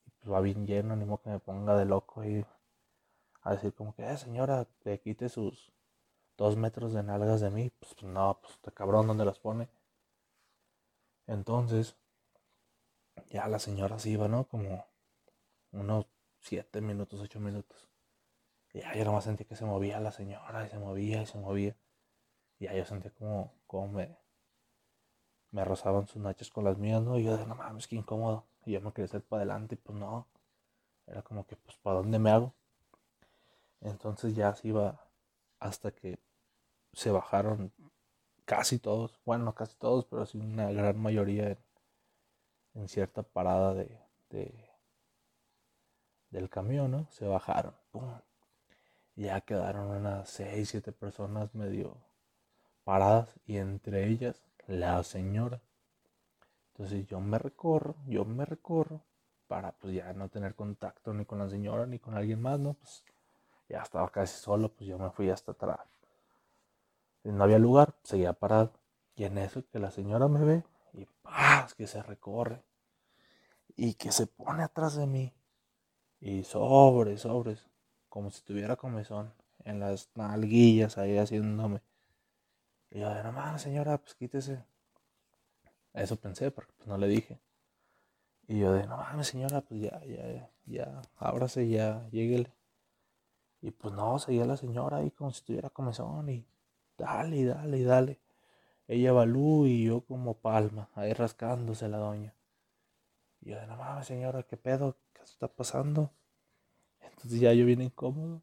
Y 0.07 0.11
pues 0.11 0.33
va 0.33 0.41
bien 0.41 0.67
lleno, 0.67 0.97
ni 0.97 1.05
modo 1.05 1.23
que 1.23 1.31
me 1.31 1.41
ponga 1.41 1.77
de 1.77 1.85
loco 1.85 2.25
y 2.25 2.45
a 3.43 3.53
decir 3.53 3.73
como 3.75 3.95
que, 3.95 4.09
eh, 4.11 4.17
señora, 4.17 4.67
te 4.83 5.01
quite 5.01 5.29
sus 5.29 5.73
dos 6.39 6.57
metros 6.57 6.95
de 6.95 7.03
nalgas 7.03 7.41
de 7.43 7.51
mí. 7.51 7.71
Pues, 7.79 8.03
no, 8.03 8.39
pues 8.41 8.55
este 8.55 8.73
cabrón, 8.73 9.09
¿dónde 9.09 9.27
las 9.27 9.39
pone? 9.41 9.69
Entonces, 11.27 11.97
ya 13.29 13.47
la 13.49 13.59
señora 13.59 13.99
se 13.99 14.11
iba, 14.11 14.29
¿no? 14.29 14.45
Como 14.49 14.87
unos 15.73 16.07
siete 16.41 16.81
minutos, 16.81 17.21
ocho 17.21 17.41
minutos. 17.41 17.89
Y 18.73 18.81
ya 18.81 18.95
yo 18.95 19.05
nomás 19.05 19.25
sentí 19.25 19.45
que 19.45 19.57
se 19.57 19.65
movía 19.65 20.01
la 20.01 20.13
señora 20.13 20.67
y 20.67 20.71
se 20.71 20.79
movía 20.79 21.23
y 21.23 21.27
se 21.27 21.39
movía. 21.39 21.77
Y 22.59 22.65
ya 22.67 22.75
yo 22.75 22.85
sentía 22.85 23.11
como, 23.13 23.53
como 23.67 23.89
me, 23.89 24.17
me 25.51 25.65
rozaban 25.65 26.07
sus 26.07 26.23
nachos 26.23 26.51
con 26.51 26.65
las 26.65 26.79
mías, 26.79 27.03
¿no? 27.03 27.19
Y 27.19 27.25
yo 27.25 27.37
de, 27.37 27.47
no 27.47 27.55
mames, 27.57 27.89
qué 27.89 27.97
incómodo. 27.97 28.47
Y 28.65 28.73
yo 28.73 28.81
me 28.81 28.93
quería 28.93 29.07
hacer 29.07 29.23
para 29.23 29.43
adelante 29.43 29.75
y 29.75 29.79
pues 29.79 29.99
no. 29.99 30.29
Era 31.07 31.23
como 31.23 31.47
que, 31.47 31.57
pues, 31.57 31.77
¿para 31.79 31.97
dónde 31.99 32.19
me 32.19 32.31
hago? 32.31 32.55
Entonces 33.81 34.35
ya 34.35 34.55
se 34.55 34.69
iba 34.69 35.01
hasta 35.59 35.91
que 35.93 36.19
se 36.93 37.11
bajaron 37.11 37.73
casi 38.45 38.79
todos, 38.79 39.21
bueno, 39.25 39.45
no 39.45 39.55
casi 39.55 39.77
todos, 39.77 40.07
pero 40.07 40.27
sí 40.27 40.39
una 40.39 40.73
gran 40.73 40.99
mayoría 40.99 41.59
en, 42.75 42.89
cierta 42.89 43.23
parada 43.23 43.75
de, 43.75 43.99
del 46.31 46.49
camión, 46.49 46.91
¿no? 46.91 47.07
Se 47.11 47.27
bajaron, 47.27 47.75
Y 49.17 49.25
ya 49.25 49.41
quedaron 49.41 49.89
unas 49.89 50.29
6, 50.31 50.69
7 50.69 50.93
personas 50.93 51.55
medio 51.55 51.97
paradas 52.85 53.39
y 53.47 53.59
entre 53.59 54.07
ellas 54.07 54.43
la 54.67 55.03
señora. 55.03 55.61
Entonces 56.73 57.07
yo 57.07 57.21
me 57.21 57.39
recorro, 57.39 57.97
yo 58.07 58.25
me 58.25 58.45
recorro 58.45 59.03
para 59.49 59.73
pues 59.73 59.95
ya 59.95 60.13
no 60.13 60.29
tener 60.29 60.55
contacto 60.55 61.13
ni 61.13 61.25
con 61.25 61.39
la 61.39 61.49
señora 61.49 61.87
ni 61.87 61.99
con 61.99 62.15
alguien 62.15 62.41
más, 62.41 62.61
¿no? 62.61 62.75
Pues 62.75 63.05
ya 63.69 63.83
estaba 63.83 64.09
casi 64.11 64.41
solo, 64.41 64.71
pues 64.71 64.89
yo 64.89 64.99
me 64.99 65.11
fui 65.11 65.29
hasta 65.29 65.53
atrás. 65.53 65.81
No 67.33 67.45
había 67.45 67.59
lugar, 67.59 67.95
seguía 68.03 68.33
parado. 68.33 68.73
Y 69.15 69.25
en 69.25 69.39
eso 69.39 69.63
que 69.71 69.79
la 69.79 69.91
señora 69.91 70.29
me 70.29 70.45
ve 70.45 70.65
y 70.95 71.07
¡paz! 71.23 71.75
que 71.75 71.87
se 71.87 72.03
recorre. 72.03 72.63
Y 73.77 73.95
que 73.95 74.13
se 74.13 74.27
pone 74.27 74.63
atrás 74.63 74.97
de 74.97 75.07
mí. 75.07 75.33
Y 76.21 76.45
sobres, 76.45 77.23
sobres. 77.23 77.67
Como 78.09 78.31
si 78.31 78.43
tuviera 78.43 78.77
comezón. 78.77 79.33
En 79.65 79.81
las 79.81 80.11
nalguillas 80.15 80.97
ahí 80.99 81.19
haciéndome. 81.19 81.83
Y 82.91 83.01
yo, 83.01 83.23
no 83.23 83.33
mames, 83.33 83.63
señora, 83.63 83.99
pues 83.99 84.15
quítese. 84.15 84.65
Eso 85.93 86.17
pensé, 86.17 86.51
porque 86.51 86.73
pues 86.77 86.89
no 86.89 86.97
le 86.97 87.09
dije. 87.09 87.39
Y 88.47 88.61
yo 88.61 88.73
de, 88.73 88.87
no 88.87 88.97
mames, 88.97 89.27
señora, 89.27 89.61
pues 89.61 89.81
ya, 89.83 90.03
ya, 90.07 90.51
ya, 90.65 91.03
ábrase, 91.17 91.69
ya, 91.69 92.09
lléguele. 92.11 92.51
Y 93.61 93.73
pues 93.73 93.93
no, 93.93 94.19
seguía 94.19 94.47
la 94.47 94.57
señora 94.57 94.99
ahí 94.99 95.11
como 95.11 95.33
si 95.33 95.43
tuviera 95.43 95.69
comezón 95.69 96.31
y 96.31 96.47
dale, 96.99 97.45
dale, 97.45 97.83
dale. 97.85 98.21
Ella 98.89 99.13
Balú 99.13 99.67
y 99.67 99.85
yo 99.85 100.03
como 100.03 100.39
palma, 100.39 100.91
ahí 100.95 101.13
rascándose 101.13 101.89
la 101.89 101.99
doña. 101.99 102.35
Y 103.41 103.51
yo 103.51 103.57
de 103.61 103.67
no 103.67 103.77
mames, 103.77 104.07
señora, 104.07 104.43
¿qué 104.45 104.57
pedo? 104.57 104.97
¿Qué 105.13 105.23
está 105.23 105.49
pasando? 105.49 106.13
Entonces 107.01 107.41
ya 107.41 107.53
yo 107.55 107.67
vine 107.67 107.85
incómodo. 107.85 108.43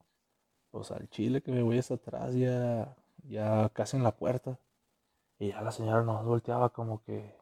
Pues 0.72 0.92
al 0.92 1.10
chile 1.10 1.42
que 1.42 1.52
me 1.52 1.64
voy 1.64 1.80
hasta 1.80 1.96
atrás, 1.96 2.36
ya, 2.36 2.96
ya 3.24 3.70
casi 3.74 3.98
en 3.98 4.04
la 4.04 4.16
puerta. 4.18 4.60
Y 5.40 5.50
ya 5.50 5.62
la 5.62 5.72
señora 5.72 6.04
nos 6.04 6.26
volteaba 6.26 6.70
como 6.72 7.04
que, 7.04 7.36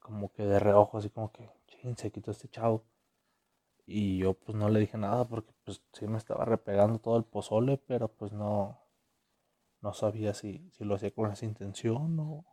como 0.00 0.32
que 0.32 0.44
de 0.44 0.58
reojo, 0.58 0.98
así 0.98 1.10
como 1.10 1.32
que, 1.32 1.50
ching, 1.66 1.96
se 1.96 2.10
quitó 2.12 2.30
este 2.32 2.48
chavo. 2.48 2.84
Y 3.86 4.18
yo 4.18 4.34
pues 4.34 4.56
no 4.56 4.68
le 4.68 4.80
dije 4.80 4.98
nada 4.98 5.26
porque 5.28 5.52
pues 5.64 5.82
sí 5.92 6.06
me 6.06 6.18
estaba 6.18 6.44
repegando 6.44 6.98
todo 6.98 7.16
el 7.16 7.24
pozole, 7.24 7.78
pero 7.78 8.08
pues 8.08 8.32
no, 8.32 8.81
no 9.82 9.92
sabía 9.94 10.34
si, 10.34 10.70
si 10.72 10.84
lo 10.84 10.94
hacía 10.96 11.12
con 11.12 11.30
esa 11.32 11.46
intención 11.46 12.18
o, 12.20 12.44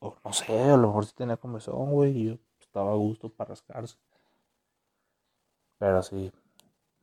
o 0.00 0.16
no 0.24 0.32
sé, 0.32 0.58
a 0.72 0.76
lo 0.76 0.88
mejor 0.88 1.06
sí 1.06 1.14
tenía 1.16 1.36
comezón, 1.38 1.90
güey, 1.92 2.12
y 2.18 2.26
yo 2.26 2.38
estaba 2.60 2.92
a 2.92 2.96
gusto 2.96 3.28
para 3.30 3.50
rascarse. 3.50 3.98
Pero 5.78 6.02
sí, 6.02 6.32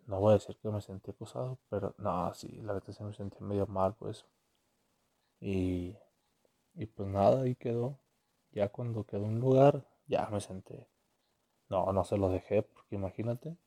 no 0.07 0.19
voy 0.19 0.31
a 0.31 0.33
decir 0.39 0.57
que 0.57 0.69
me 0.69 0.81
sentí 0.81 1.11
acosado, 1.11 1.59
pero 1.69 1.95
no, 1.97 2.33
sí, 2.33 2.49
la 2.63 2.73
verdad 2.73 2.93
sí 2.93 3.03
me 3.03 3.13
sentí 3.13 3.43
medio 3.43 3.67
mal, 3.67 3.95
pues. 3.95 4.25
Y, 5.41 5.97
y 6.75 6.85
pues 6.87 7.09
nada, 7.09 7.43
ahí 7.43 7.55
quedó. 7.55 7.99
Ya 8.51 8.69
cuando 8.69 9.05
quedó 9.05 9.23
un 9.25 9.39
lugar, 9.39 9.85
ya 10.07 10.27
me 10.31 10.41
senté. 10.41 10.87
No, 11.69 11.91
no 11.93 12.03
se 12.05 12.17
lo 12.17 12.29
dejé, 12.29 12.63
porque 12.63 12.95
imagínate, 12.95 13.57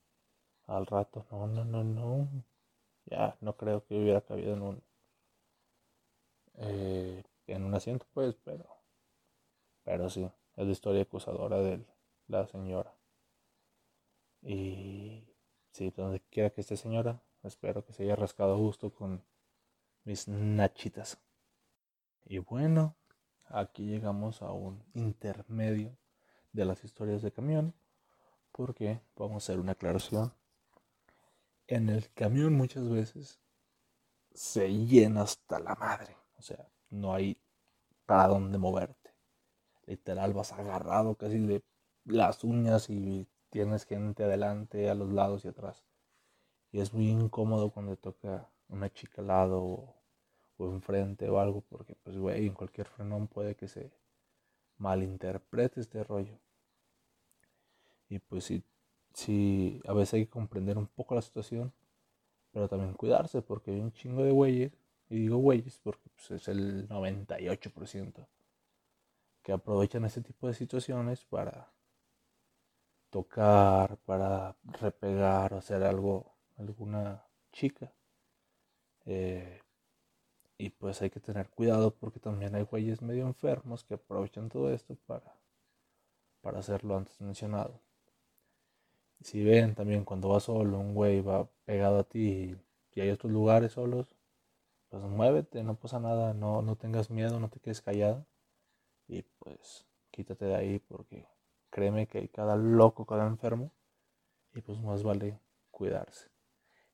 al 0.67 0.87
rato, 0.87 1.27
no, 1.33 1.47
no, 1.49 1.65
no, 1.65 1.85
no. 1.85 2.29
Ya, 3.07 3.37
no 3.41 3.57
creo 3.57 3.85
que 3.87 3.97
hubiera 3.99 4.23
cabido 4.23 4.55
en 4.55 4.63
un, 4.63 4.85
eh, 6.55 7.23
en 7.47 7.65
un 7.65 7.75
asiento, 7.75 8.07
pues, 8.13 8.37
pero, 8.45 8.67
pero 9.85 10.11
sí, 10.11 10.31
es 10.57 10.67
la 10.67 10.73
historia 10.73 11.03
acusadora 11.03 11.59
de 11.61 11.85
la 12.29 12.47
señora. 12.47 12.95
Y 14.43 15.25
sí, 15.73 15.91
donde 15.97 16.21
quiera 16.31 16.51
que 16.51 16.61
esté 16.61 16.77
señora, 16.77 17.23
espero 17.43 17.85
que 17.85 17.93
se 17.93 18.05
haya 18.05 18.17
rascado 18.17 18.57
justo 18.59 18.93
con 18.93 19.25
mis 20.05 20.29
nachitas. 20.29 21.19
Y 22.25 22.39
bueno, 22.39 22.97
aquí 23.47 23.85
llegamos 23.87 24.43
a 24.43 24.53
un 24.53 24.83
intermedio 24.95 25.97
de 26.53 26.65
las 26.65 26.85
historias 26.85 27.23
de 27.23 27.33
camión, 27.33 27.75
porque 28.53 29.01
vamos 29.17 29.35
a 29.35 29.39
hacer 29.45 29.61
una 29.61 29.73
aclaración 29.73 30.33
en 31.67 31.89
el 31.89 32.13
camión 32.13 32.55
muchas 32.55 32.89
veces 32.89 33.41
se 34.35 34.69
llena 34.69 35.23
hasta 35.23 35.59
la 35.59 35.75
madre. 35.75 36.17
O 36.45 36.47
sea, 36.47 36.69
no 36.91 37.15
hay 37.15 37.39
para 38.05 38.29
dónde 38.29 38.59
moverte. 38.59 39.15
Literal 39.87 40.35
vas 40.35 40.53
agarrado 40.53 41.15
casi 41.15 41.39
de 41.39 41.63
las 42.05 42.45
uñas 42.45 42.91
y 42.91 43.27
tienes 43.49 43.87
gente 43.87 44.25
adelante, 44.25 44.91
a 44.91 44.95
los 44.95 45.11
lados 45.11 45.47
y 45.47 45.49
atrás. 45.49 45.83
Y 46.71 46.81
es 46.81 46.93
muy 46.93 47.09
incómodo 47.09 47.71
cuando 47.71 47.97
toca 47.97 48.51
una 48.69 48.93
chica 48.93 49.23
al 49.23 49.29
lado 49.29 49.63
o, 50.59 50.71
enfrente 50.71 51.31
o 51.31 51.41
algo, 51.41 51.63
porque 51.63 51.95
pues 52.03 52.19
güey, 52.19 52.47
en 52.47 52.53
cualquier 52.53 52.89
frenón 52.89 53.27
puede 53.27 53.55
que 53.55 53.67
se 53.67 53.91
malinterprete 54.77 55.81
este 55.81 56.05
rollo. 56.05 56.39
Y 58.11 58.19
pues 58.19 58.45
si 58.45 58.63
sí, 59.15 59.81
a 59.87 59.95
veces 59.95 60.13
hay 60.13 60.27
que 60.27 60.31
comprender 60.31 60.77
un 60.77 60.89
poco 60.89 61.15
la 61.15 61.23
situación, 61.23 61.73
pero 62.53 62.69
también 62.69 62.93
cuidarse, 62.93 63.41
porque 63.41 63.71
hay 63.71 63.81
un 63.81 63.93
chingo 63.93 64.23
de 64.23 64.31
güeyes, 64.31 64.84
y 65.09 65.17
digo 65.17 65.39
güeyes 65.39 65.79
porque 65.83 66.09
pues, 66.15 66.31
es 66.31 66.49
el 66.49 66.89
98%, 66.89 68.27
que 69.43 69.53
aprovechan 69.53 70.05
ese 70.05 70.23
tipo 70.23 70.47
de 70.49 70.55
situaciones 70.55 71.25
para 71.25 71.73
tocar, 73.11 73.99
para 73.99 74.57
repegar 74.81 75.55
o 75.55 75.59
hacer 75.59 75.83
algo, 75.83 76.35
alguna 76.57 77.25
chica. 77.53 77.93
Eh, 79.07 79.61
y 80.57 80.71
pues 80.71 81.03
hay 81.03 81.11
que 81.11 81.21
tener 81.21 81.51
cuidado 81.51 81.95
porque 81.95 82.21
también 82.21 82.55
hay 82.55 82.63
güeyes 82.63 83.03
medio 83.03 83.27
enfermos 83.27 83.85
que 83.85 83.95
aprovechan 83.95 84.49
todo 84.49 84.73
esto 84.73 84.97
para, 85.07 85.37
para 86.41 86.61
hacer 86.61 86.85
lo 86.85 86.97
antes 86.97 87.21
mencionado 87.21 87.81
si 89.25 89.43
ven 89.43 89.75
también 89.75 90.05
cuando 90.05 90.29
va 90.29 90.41
solo, 90.41 90.79
un 90.79 90.95
güey 90.95 91.21
va 91.21 91.49
pegado 91.65 91.99
a 92.01 92.05
ti 92.05 92.57
y 92.95 93.01
hay 93.01 93.11
otros 93.11 93.33
lugares 93.33 93.73
solos, 93.73 94.07
pues 95.01 95.11
muévete, 95.11 95.65
no 95.65 95.75
pasa 95.75 95.99
nada, 95.99 96.35
no, 96.35 96.63
no 96.63 96.77
tengas 96.77 97.11
miedo, 97.11 97.41
no 97.41 97.49
te 97.49 97.59
quedes 97.59 97.83
callado 97.83 98.25
y 99.09 99.23
pues 99.23 99.87
quítate 100.13 100.45
de 100.45 100.55
ahí 100.55 100.79
porque 100.79 101.27
créeme 101.71 102.07
que 102.07 102.19
hay 102.19 102.29
cada 102.29 102.55
loco, 102.55 103.05
cada 103.05 103.27
enfermo 103.27 103.73
y 104.55 104.61
pues 104.61 104.81
más 104.81 105.03
vale 105.03 105.41
cuidarse. 105.73 106.31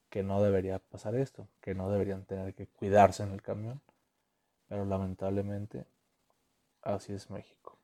Que 0.08 0.22
no 0.22 0.42
debería 0.42 0.78
pasar 0.78 1.14
esto, 1.14 1.46
que 1.60 1.74
no 1.74 1.90
deberían 1.90 2.24
tener 2.24 2.54
que 2.54 2.68
cuidarse 2.68 3.22
en 3.22 3.32
el 3.32 3.42
camión, 3.42 3.82
pero 4.66 4.86
lamentablemente 4.86 5.84
así 6.80 7.12
es 7.12 7.28
México. 7.28 7.78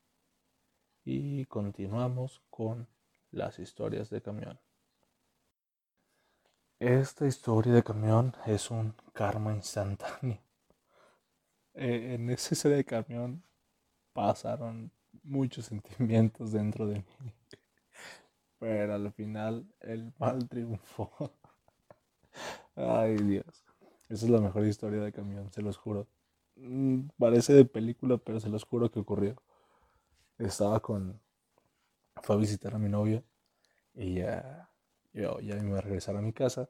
Y 1.04 1.44
continuamos 1.44 2.40
con 2.48 2.88
las 3.30 3.58
historias 3.58 4.08
de 4.08 4.22
camión. 4.22 4.58
Esta 6.78 7.26
historia 7.26 7.72
de 7.72 7.82
camión 7.82 8.34
es 8.44 8.70
un 8.70 8.94
karma 9.12 9.52
instantáneo. 9.54 10.38
Eh, 11.78 12.14
en 12.14 12.30
esa 12.30 12.54
serie 12.54 12.78
de 12.78 12.84
camión 12.86 13.42
pasaron 14.14 14.90
muchos 15.22 15.66
sentimientos 15.72 16.52
dentro 16.52 16.86
de 16.86 16.96
mí. 17.00 17.32
Pero 18.58 18.94
al 18.94 19.12
final 19.12 19.66
el 19.80 20.12
mal 20.18 20.48
triunfó. 20.48 21.10
Ay 22.74 23.16
Dios. 23.16 23.64
Esa 24.08 24.24
es 24.24 24.30
la 24.30 24.40
mejor 24.40 24.64
historia 24.66 25.02
de 25.02 25.12
camión, 25.12 25.52
se 25.52 25.60
los 25.60 25.76
juro. 25.76 26.06
Mm, 26.56 27.08
parece 27.18 27.52
de 27.52 27.66
película, 27.66 28.16
pero 28.16 28.40
se 28.40 28.48
los 28.48 28.64
juro 28.64 28.90
que 28.90 29.00
ocurrió. 29.00 29.36
Estaba 30.38 30.80
con... 30.80 31.20
Fue 32.22 32.36
a 32.36 32.38
visitar 32.38 32.74
a 32.74 32.78
mi 32.78 32.88
novia 32.88 33.22
y 33.94 34.14
ya, 34.16 34.65
yo 35.16 35.40
ya 35.40 35.56
me 35.56 35.68
iba 35.70 35.78
a 35.78 35.82
regresar 35.82 36.16
a 36.16 36.22
mi 36.22 36.32
casa. 36.32 36.68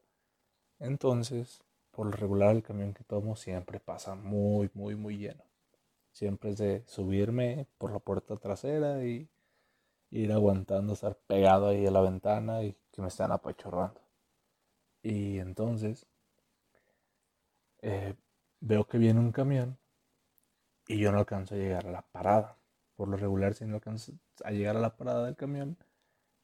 Entonces, 0.78 1.64
por 1.90 2.06
lo 2.06 2.12
regular, 2.12 2.54
el 2.54 2.62
camión 2.62 2.94
que 2.94 3.04
tomo 3.04 3.36
siempre 3.36 3.80
pasa 3.80 4.14
muy, 4.14 4.70
muy, 4.74 4.94
muy 4.96 5.18
lleno. 5.18 5.44
Siempre 6.12 6.50
es 6.50 6.58
de 6.58 6.84
subirme 6.86 7.66
por 7.78 7.92
la 7.92 7.98
puerta 7.98 8.36
trasera 8.36 9.04
y 9.04 9.28
ir 10.10 10.32
aguantando, 10.32 10.92
estar 10.92 11.16
pegado 11.26 11.68
ahí 11.68 11.86
a 11.86 11.90
la 11.90 12.00
ventana 12.00 12.62
y 12.62 12.76
que 12.92 13.02
me 13.02 13.08
están 13.08 13.32
apachorrando. 13.32 14.00
Y 15.02 15.38
entonces 15.38 16.06
eh, 17.82 18.14
veo 18.60 18.86
que 18.86 18.98
viene 18.98 19.20
un 19.20 19.32
camión 19.32 19.78
y 20.88 20.98
yo 20.98 21.10
no 21.12 21.18
alcanzo 21.18 21.54
a 21.54 21.58
llegar 21.58 21.86
a 21.86 21.90
la 21.90 22.02
parada. 22.02 22.56
Por 22.94 23.08
lo 23.08 23.16
regular, 23.16 23.54
si 23.54 23.66
no 23.66 23.74
alcanzas 23.74 24.14
a 24.44 24.52
llegar 24.52 24.76
a 24.76 24.80
la 24.80 24.96
parada 24.96 25.26
del 25.26 25.36
camión, 25.36 25.76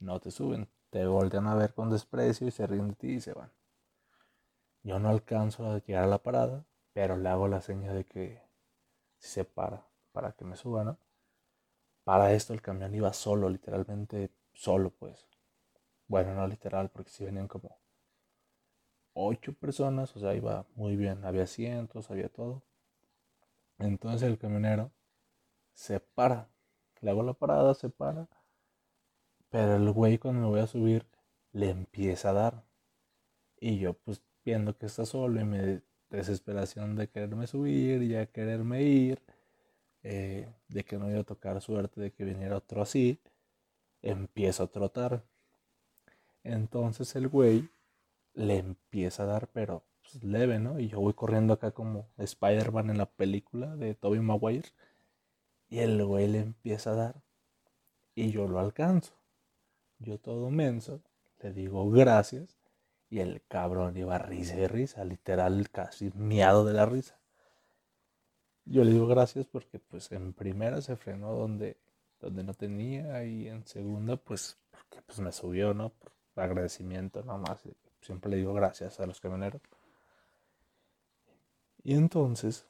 no 0.01 0.21
te 0.21 0.31
suben. 0.31 0.69
Te 0.92 1.07
voltean 1.07 1.46
a 1.48 1.55
ver 1.55 1.72
con 1.72 1.88
desprecio 1.90 2.46
y 2.46 2.50
se 2.50 2.66
ríen 2.66 2.90
de 2.90 2.94
ti 2.94 3.09
y 3.14 3.20
se 3.20 3.33
van. 3.33 3.50
Yo 4.83 4.98
no 4.98 5.09
alcanzo 5.09 5.70
a 5.70 5.78
llegar 5.78 6.05
a 6.05 6.07
la 6.07 6.18
parada, 6.18 6.66
pero 6.92 7.16
le 7.16 7.31
hago 7.31 7.48
la 7.48 7.62
seña 7.62 7.94
de 7.94 8.05
que 8.05 8.42
se 9.18 9.44
para 9.44 9.87
para 10.12 10.33
que 10.33 10.44
me 10.44 10.55
suba, 10.55 10.85
¿no? 10.85 10.98
Para 12.05 12.35
esto 12.35 12.52
el 12.52 12.61
camión 12.61 12.94
iba 12.94 13.11
solo, 13.14 13.48
literalmente 13.48 14.31
solo, 14.52 14.90
pues. 14.90 15.26
Bueno, 16.09 16.35
no 16.35 16.46
literal, 16.46 16.90
porque 16.90 17.11
si 17.11 17.24
venían 17.24 17.48
como 17.48 17.78
ocho 19.14 19.55
personas, 19.55 20.14
o 20.14 20.20
sea, 20.20 20.35
iba 20.35 20.66
muy 20.74 20.96
bien, 20.96 21.24
había 21.24 21.44
asientos, 21.44 22.11
había 22.11 22.28
todo. 22.28 22.62
Entonces 23.78 24.28
el 24.28 24.38
camionero 24.38 24.90
se 25.72 26.00
para, 26.00 26.48
le 27.00 27.11
hago 27.11 27.22
la 27.22 27.33
parada, 27.33 27.74
se 27.74 27.88
para, 27.88 28.28
pero 29.53 29.77
el 29.77 29.91
güey 29.93 30.19
cuando 30.19 30.41
me 30.41 30.49
voy 30.49 30.61
a 30.61 30.67
subir 30.67 31.07
le 31.53 31.71
empieza 31.71 32.31
a 32.31 32.33
dar. 32.33 32.65
Y 33.61 33.79
yo 33.79 33.93
pues 33.93 34.23
viendo 34.45 34.77
que 34.77 34.87
está 34.87 35.05
solo 35.07 35.41
y 35.41 35.45
me 35.45 35.83
desesperación 36.11 36.97
de 36.97 37.09
quererme 37.09 37.47
subir, 37.47 38.03
ya 38.09 38.27
quererme 38.27 38.83
ir, 38.83 39.23
eh, 40.03 40.49
de 40.69 40.85
que 40.85 40.99
no 40.99 41.11
iba 41.11 41.21
a 41.21 41.25
tocar 41.25 41.61
suerte 41.61 42.01
de 42.01 42.12
que 42.12 42.25
viniera 42.25 42.57
otro 42.57 42.83
así, 42.83 43.21
empiezo 44.03 44.65
a 44.65 44.69
trotar. 44.69 45.23
Entonces 46.45 47.15
el 47.17 47.29
güey 47.29 47.69
le 48.35 48.59
empieza 48.59 49.25
a 49.25 49.27
dar, 49.27 49.49
pero 49.49 49.85
pues, 50.01 50.25
leve, 50.25 50.59
¿no? 50.61 50.81
Y 50.81 50.88
yo 50.88 51.01
voy 51.01 51.12
corriendo 51.15 51.53
acá 51.55 51.73
como 51.73 52.09
Spider-Man 52.19 52.91
en 52.91 52.99
la 52.99 53.07
película 53.07 53.77
de 53.77 53.95
Tobey 53.95 54.21
Maguire. 54.21 54.71
Y 55.69 55.81
el 55.81 56.05
güey 56.05 56.29
le 56.29 56.41
empieza 56.41 56.93
a 56.93 56.97
dar. 56.97 57.23
Y 58.15 58.31
yo 58.31 58.49
lo 58.49 58.59
alcanzo. 58.61 59.21
Yo 60.03 60.19
todo 60.19 60.51
menso, 60.51 61.01
le 61.41 61.53
digo 61.53 61.91
gracias. 61.91 62.59
Y 63.09 63.21
el 63.21 63.43
cabrón 63.47 63.97
iba 63.97 64.19
risa 64.19 64.57
y 64.57 64.67
risa, 64.67 65.05
literal 65.05 65.69
casi 65.71 66.11
miado 66.15 66.65
de 66.65 66.73
la 66.73 66.87
risa. 66.87 67.19
Yo 68.65 68.85
le 68.85 68.93
digo 68.93 69.07
gracias 69.07 69.47
porque 69.47 69.79
pues 69.79 70.11
en 70.12 70.33
primera 70.33 70.81
se 70.81 70.97
frenó 70.97 71.33
donde, 71.35 71.77
donde 72.21 72.43
no 72.43 72.55
tenía 72.55 73.25
y 73.25 73.49
en 73.49 73.67
segunda 73.67 74.17
pues 74.17 74.57
porque 74.71 75.03
pues 75.03 75.21
me 75.21 75.33
subió, 75.33 75.75
¿no? 75.75 75.91
Por 75.91 76.12
agradecimiento 76.37 77.23
nomás 77.23 77.61
siempre 78.01 78.31
le 78.31 78.38
digo 78.38 78.55
gracias 78.55 78.99
a 79.01 79.07
los 79.07 79.21
camioneros. 79.21 79.61
Y 81.85 81.95
entonces, 81.95 82.67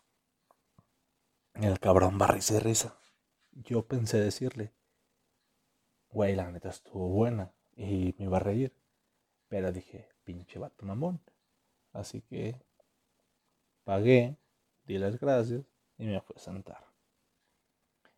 el 1.55 1.79
cabrón 1.79 2.19
va 2.21 2.27
risa 2.27 2.55
y 2.55 2.59
risa. 2.59 2.97
Yo 3.53 3.87
pensé 3.87 4.19
decirle, 4.19 4.73
güey, 6.13 6.37
la 6.37 6.51
neta 6.51 6.69
estuvo 6.69 7.09
buena 7.09 7.53
y 7.75 8.15
me 8.19 8.27
iba 8.27 8.37
a 8.37 8.41
reír. 8.41 8.73
Pero 9.49 9.73
dije, 9.73 10.09
pinche 10.25 10.59
vato 10.59 10.85
mamón. 10.87 11.21
Así 11.93 12.23
que 12.23 12.61
pagué, 13.85 14.37
di 14.85 14.99
las 14.99 15.19
gracias 15.19 15.65
y 15.99 16.07
me 16.07 16.21
fui 16.21 16.37
a 16.37 16.41
sentar. 16.41 16.87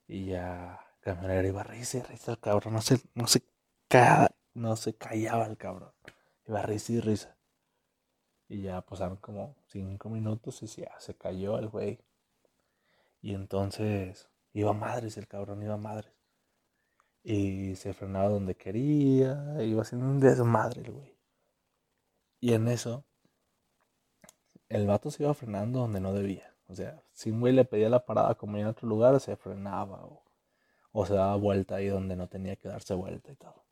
Y 0.07 0.26
ya, 0.26 0.80
camionero 1.00 1.48
iba 1.48 1.62
a 1.62 1.74
y 1.76 1.80
risa 1.83 2.33
el 2.33 2.40
cabrón. 2.40 2.74
No 2.74 2.83
se, 2.83 3.00
no 3.14 3.26
se, 3.26 3.42
no 4.54 4.76
se 4.76 4.94
callaba 4.96 5.46
el 5.46 5.57
cabrón. 5.57 5.92
Iba 6.46 6.62
risa 6.62 6.92
y 6.92 7.00
risa. 7.00 7.37
Y 8.48 8.62
ya 8.62 8.83
pasaron 8.83 9.16
como 9.16 9.57
cinco 9.68 10.11
minutos 10.11 10.62
y 10.62 10.68
se 10.68 11.16
cayó 11.16 11.59
el 11.59 11.68
güey. 11.68 11.98
Y 13.22 13.35
entonces 13.35 14.28
iba 14.52 14.72
madres, 14.72 15.16
el 15.16 15.26
cabrón 15.26 15.62
iba 15.62 15.76
madres. 15.76 16.12
Y 17.24 17.74
se 17.76 17.94
frenaba 17.94 18.28
donde 18.28 18.54
quería, 18.54 19.56
iba 19.62 19.82
haciendo 19.82 20.06
un 20.06 20.20
desmadre 20.20 20.82
el 20.82 20.92
güey. 20.92 21.18
Y 22.40 22.52
en 22.52 22.68
eso, 22.68 23.04
el 24.68 24.87
vato 24.87 25.10
se 25.10 25.24
iba 25.24 25.34
frenando 25.34 25.80
donde 25.80 26.00
no 26.00 26.12
debía. 26.12 26.54
O 26.68 26.74
sea, 26.76 27.02
si 27.12 27.30
un 27.30 27.40
güey 27.40 27.52
le 27.52 27.64
pedía 27.64 27.88
la 27.88 28.04
parada 28.06 28.37
como 28.37 28.56
en 28.58 28.66
otro 28.66 28.88
lugar, 28.88 29.18
se 29.20 29.37
frenaba 29.37 30.04
o, 30.04 30.22
o 30.92 31.06
se 31.06 31.14
daba 31.14 31.37
vuelta 31.37 31.76
ahí 31.76 31.88
donde 31.88 32.14
no 32.16 32.28
tenía 32.28 32.56
que 32.56 32.68
darse 32.68 32.94
vuelta 32.94 33.32
y 33.32 33.37
todo 33.37 33.64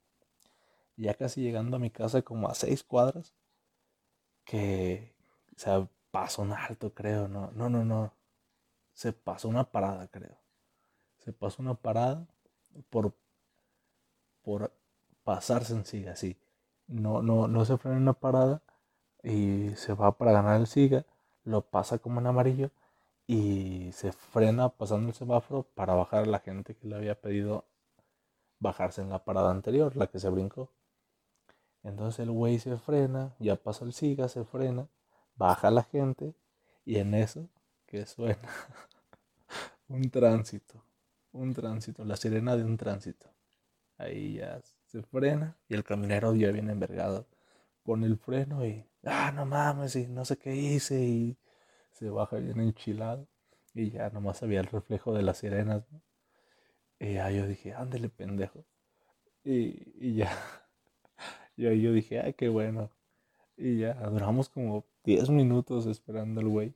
ya 0.97 1.15
casi 1.15 1.43
llegando 1.43 1.77
a 1.77 1.81
mi 1.81 1.91
casa 1.91 2.23
como 2.23 2.49
a 2.49 2.55
seis 2.55 2.83
cuadras, 2.83 3.35
que, 4.45 5.15
o 5.67 5.89
pasó 6.11 6.43
un 6.43 6.53
alto, 6.53 6.93
creo, 6.95 7.29
no, 7.29 7.51
no, 7.53 7.69
no, 7.69 7.85
no, 7.85 8.13
se 8.93 9.13
pasó 9.13 9.49
una 9.49 9.65
parada, 9.71 10.09
creo. 10.09 10.37
Se 11.19 11.33
pasó 11.33 11.63
una 11.63 11.75
parada 11.75 12.27
por, 12.91 13.15
por 14.43 14.73
pasarse 15.25 15.75
en 15.75 15.85
siga, 15.87 16.17
sí. 16.17 16.37
No, 16.87 17.23
no, 17.23 17.49
no 17.49 17.65
se 17.65 17.79
frena 17.79 17.97
en 17.97 18.03
una 18.03 18.13
parada 18.15 18.63
y 19.23 19.71
se 19.77 19.95
va 19.95 20.17
para 20.19 20.33
ganar 20.33 20.61
el 20.61 20.67
siga, 20.67 21.07
lo 21.45 21.63
pasa 21.63 21.99
como 21.99 22.21
en 22.21 22.27
amarillo 22.27 22.71
y 23.27 23.91
se 23.93 24.13
frena 24.13 24.69
pasando 24.71 25.09
el 25.09 25.15
semáforo 25.15 25.65
para 25.75 25.95
bajar 25.95 26.25
a 26.25 26.27
la 26.27 26.41
gente 26.41 26.75
que 26.77 26.89
le 26.89 26.97
había 26.97 27.21
pedido 27.21 27.65
bajarse 28.59 29.03
en 29.03 29.11
la 29.11 29.25
parada 29.25 29.51
anterior, 29.51 29.97
la 29.97 30.09
que 30.09 30.19
se 30.19 30.29
brincó. 30.29 30.71
Entonces 31.83 32.21
el 32.21 32.31
güey 32.31 32.59
se 32.59 32.77
frena, 32.79 33.35
ya 33.39 33.57
pasa 33.57 33.85
el 33.85 33.93
siga, 33.93 34.29
se 34.29 34.45
frena, 34.45 34.89
baja 35.37 35.71
la 35.71 35.83
gente 35.83 36.35
y 36.85 36.99
en 36.99 37.15
eso 37.15 37.49
que 37.87 38.07
suena 38.07 38.49
un 39.89 40.11
tránsito, 40.11 40.85
un 41.33 41.53
tránsito, 41.55 42.05
la 42.05 42.17
sirena 42.17 42.57
de 42.57 42.65
un 42.65 42.77
tránsito. 42.77 43.32
Ahí 44.03 44.35
ya 44.35 44.61
se 44.87 45.03
frena 45.03 45.57
y 45.69 45.75
el 45.75 45.85
camionero 45.85 46.35
ya 46.35 46.51
viene 46.51 46.73
envergado. 46.73 47.27
Pone 47.83 48.07
el 48.07 48.19
freno 48.19 48.65
y, 48.67 48.87
ah, 49.05 49.33
no 49.35 49.47
mames, 49.47 49.97
y 49.97 50.07
no 50.09 50.25
sé 50.25 50.39
qué 50.39 50.55
hice 50.55 51.01
y 51.01 51.37
se 51.93 52.11
baja 52.11 52.37
bien 52.37 52.61
enchilado 52.61 53.27
y 53.75 53.91
ya 53.91 54.11
nomás 54.11 54.43
había 54.43 54.61
el 54.61 54.67
reflejo 54.67 55.15
de 55.15 55.23
las 55.23 55.39
sirenas. 55.39 55.85
Y 56.99 57.15
ya 57.15 57.31
yo 57.31 57.47
dije, 57.47 57.75
ándele 57.75 58.09
pendejo. 58.09 58.65
Y, 59.45 59.93
y 59.99 60.15
ya 60.17 60.31
y 61.57 61.67
ahí 61.67 61.83
yo 61.83 61.93
dije, 61.93 62.21
ay, 62.21 62.35
qué 62.35 62.49
bueno. 62.49 62.91
Y 63.57 63.79
ya 63.81 63.95
duramos 63.95 64.49
como 64.49 64.85
10 65.05 65.31
minutos 65.31 65.87
esperando 65.87 66.41
al 66.41 66.49
güey. 66.49 66.75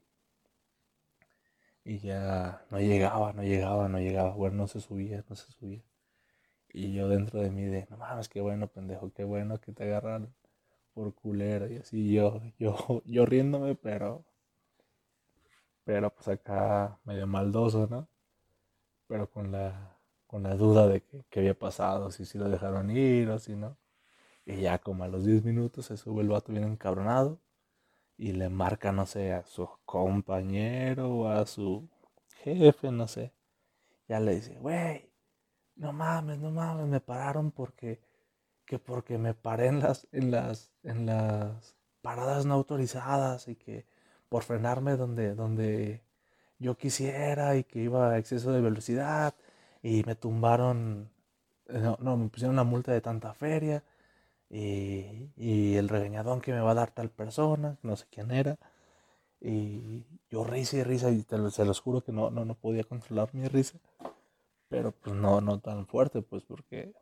Y 1.85 1.99
ya 1.99 2.65
no 2.71 2.81
llegaba, 2.81 3.33
no 3.33 3.43
llegaba, 3.43 3.89
no 3.89 3.99
llegaba. 3.99 4.31
Bueno, 4.35 4.57
no 4.57 4.67
se 4.69 4.81
subía, 4.81 5.25
no 5.29 5.37
se 5.37 5.53
subía. 5.53 5.83
Y 6.77 6.93
yo 6.93 7.09
dentro 7.09 7.41
de 7.41 7.51
mí 7.51 7.62
de, 7.65 7.87
no 7.89 7.97
mames, 7.97 8.29
qué 8.29 8.43
bueno, 8.43 8.69
pendejo, 8.69 9.11
qué 9.15 9.25
bueno 9.25 9.59
que 9.59 9.73
te 9.73 9.85
agarraron 9.85 10.35
por 10.93 11.15
culero. 11.15 11.71
Y 11.73 11.79
así 11.79 12.12
yo, 12.12 12.43
yo, 12.59 12.77
yo 13.07 13.25
riéndome, 13.25 13.77
pero, 13.77 14.27
pero 15.85 16.11
pues 16.11 16.29
acá 16.29 16.99
medio 17.05 17.27
maldoso, 17.27 17.87
¿no? 17.87 18.09
Pero 19.09 19.31
con 19.31 19.53
la, 19.53 19.97
con 20.27 20.43
la 20.43 20.55
duda 20.55 20.87
de 20.87 21.03
que, 21.03 21.41
había 21.41 21.59
pasado, 21.59 22.11
si 22.11 22.27
si 22.27 22.37
lo 22.37 22.51
dejaron 22.51 22.91
ir 22.91 23.31
o 23.31 23.39
si 23.39 23.57
no. 23.57 23.79
Y 24.47 24.61
ya 24.62 24.79
como 24.79 25.05
a 25.05 25.09
los 25.09 25.25
10 25.25 25.45
minutos 25.45 25.87
se 25.87 25.97
sube 25.97 26.23
el 26.23 26.29
vato 26.29 26.53
bien 26.53 26.65
encabronado 26.65 27.41
y 28.19 28.33
le 28.33 28.51
marca, 28.51 28.93
no 28.93 29.07
sé, 29.07 29.33
a 29.33 29.47
su 29.47 29.69
compañero 29.87 31.11
o 31.11 31.29
a 31.29 31.47
su 31.47 31.89
jefe, 32.45 32.93
no 32.93 33.09
sé. 33.09 33.33
Ya 34.09 34.21
le 34.21 34.37
dice, 34.37 34.57
güey, 34.61 35.06
no 35.77 35.93
mames, 35.93 36.39
no 36.39 36.51
mames, 36.51 36.87
me 36.87 37.01
pararon 37.01 37.51
porque, 37.51 38.01
que 38.67 38.79
porque 38.79 39.19
me 39.19 39.35
paré 39.35 39.69
en 39.69 39.81
las, 39.81 40.09
en 40.12 40.31
las, 40.31 40.71
en 40.83 41.07
las 41.07 41.77
paradas 42.03 42.47
no 42.47 42.55
autorizadas 42.55 43.49
y 43.49 43.57
que 43.57 43.87
por 44.29 44.43
frenarme 44.45 44.97
donde, 44.97 45.35
donde 45.35 46.03
yo 46.59 46.77
quisiera 46.77 47.57
y 47.57 47.65
que 47.65 47.81
iba 47.81 48.11
a 48.11 48.19
exceso 48.19 48.53
de 48.53 48.61
velocidad 48.61 49.35
y 49.83 50.03
me 50.05 50.15
tumbaron, 50.17 51.11
no, 51.69 51.99
no, 52.01 52.17
me 52.17 52.29
pusieron 52.29 52.55
una 52.55 52.65
multa 52.65 52.93
de 52.93 53.01
tanta 53.01 53.35
feria 53.35 53.85
y, 54.51 55.31
y, 55.37 55.77
el 55.77 55.89
regañadón 55.89 56.41
que 56.41 56.53
me 56.53 56.61
va 56.61 56.73
a 56.73 56.75
dar 56.75 56.91
tal 56.93 57.11
persona, 57.11 57.79
no 57.83 57.97
sé 57.97 58.07
quién 58.11 58.31
era. 58.31 58.59
Y 59.41 60.05
yo 60.31 60.45
risa 60.45 60.79
y 60.79 60.83
risa 60.85 61.11
y 61.11 61.23
te, 61.23 61.51
se 61.51 61.65
los 61.65 61.81
juro 61.81 62.03
que 62.03 62.12
no, 62.12 62.31
no, 62.31 62.45
no 62.45 62.55
podía 62.55 62.85
controlar 62.85 63.31
mi 63.35 63.49
risa. 63.49 63.79
Pero 64.69 64.93
pues 64.93 65.15
no, 65.15 65.41
no 65.41 65.61
tan 65.61 65.87
fuerte, 65.87 66.23
pues 66.23 66.45
porque 66.45 66.93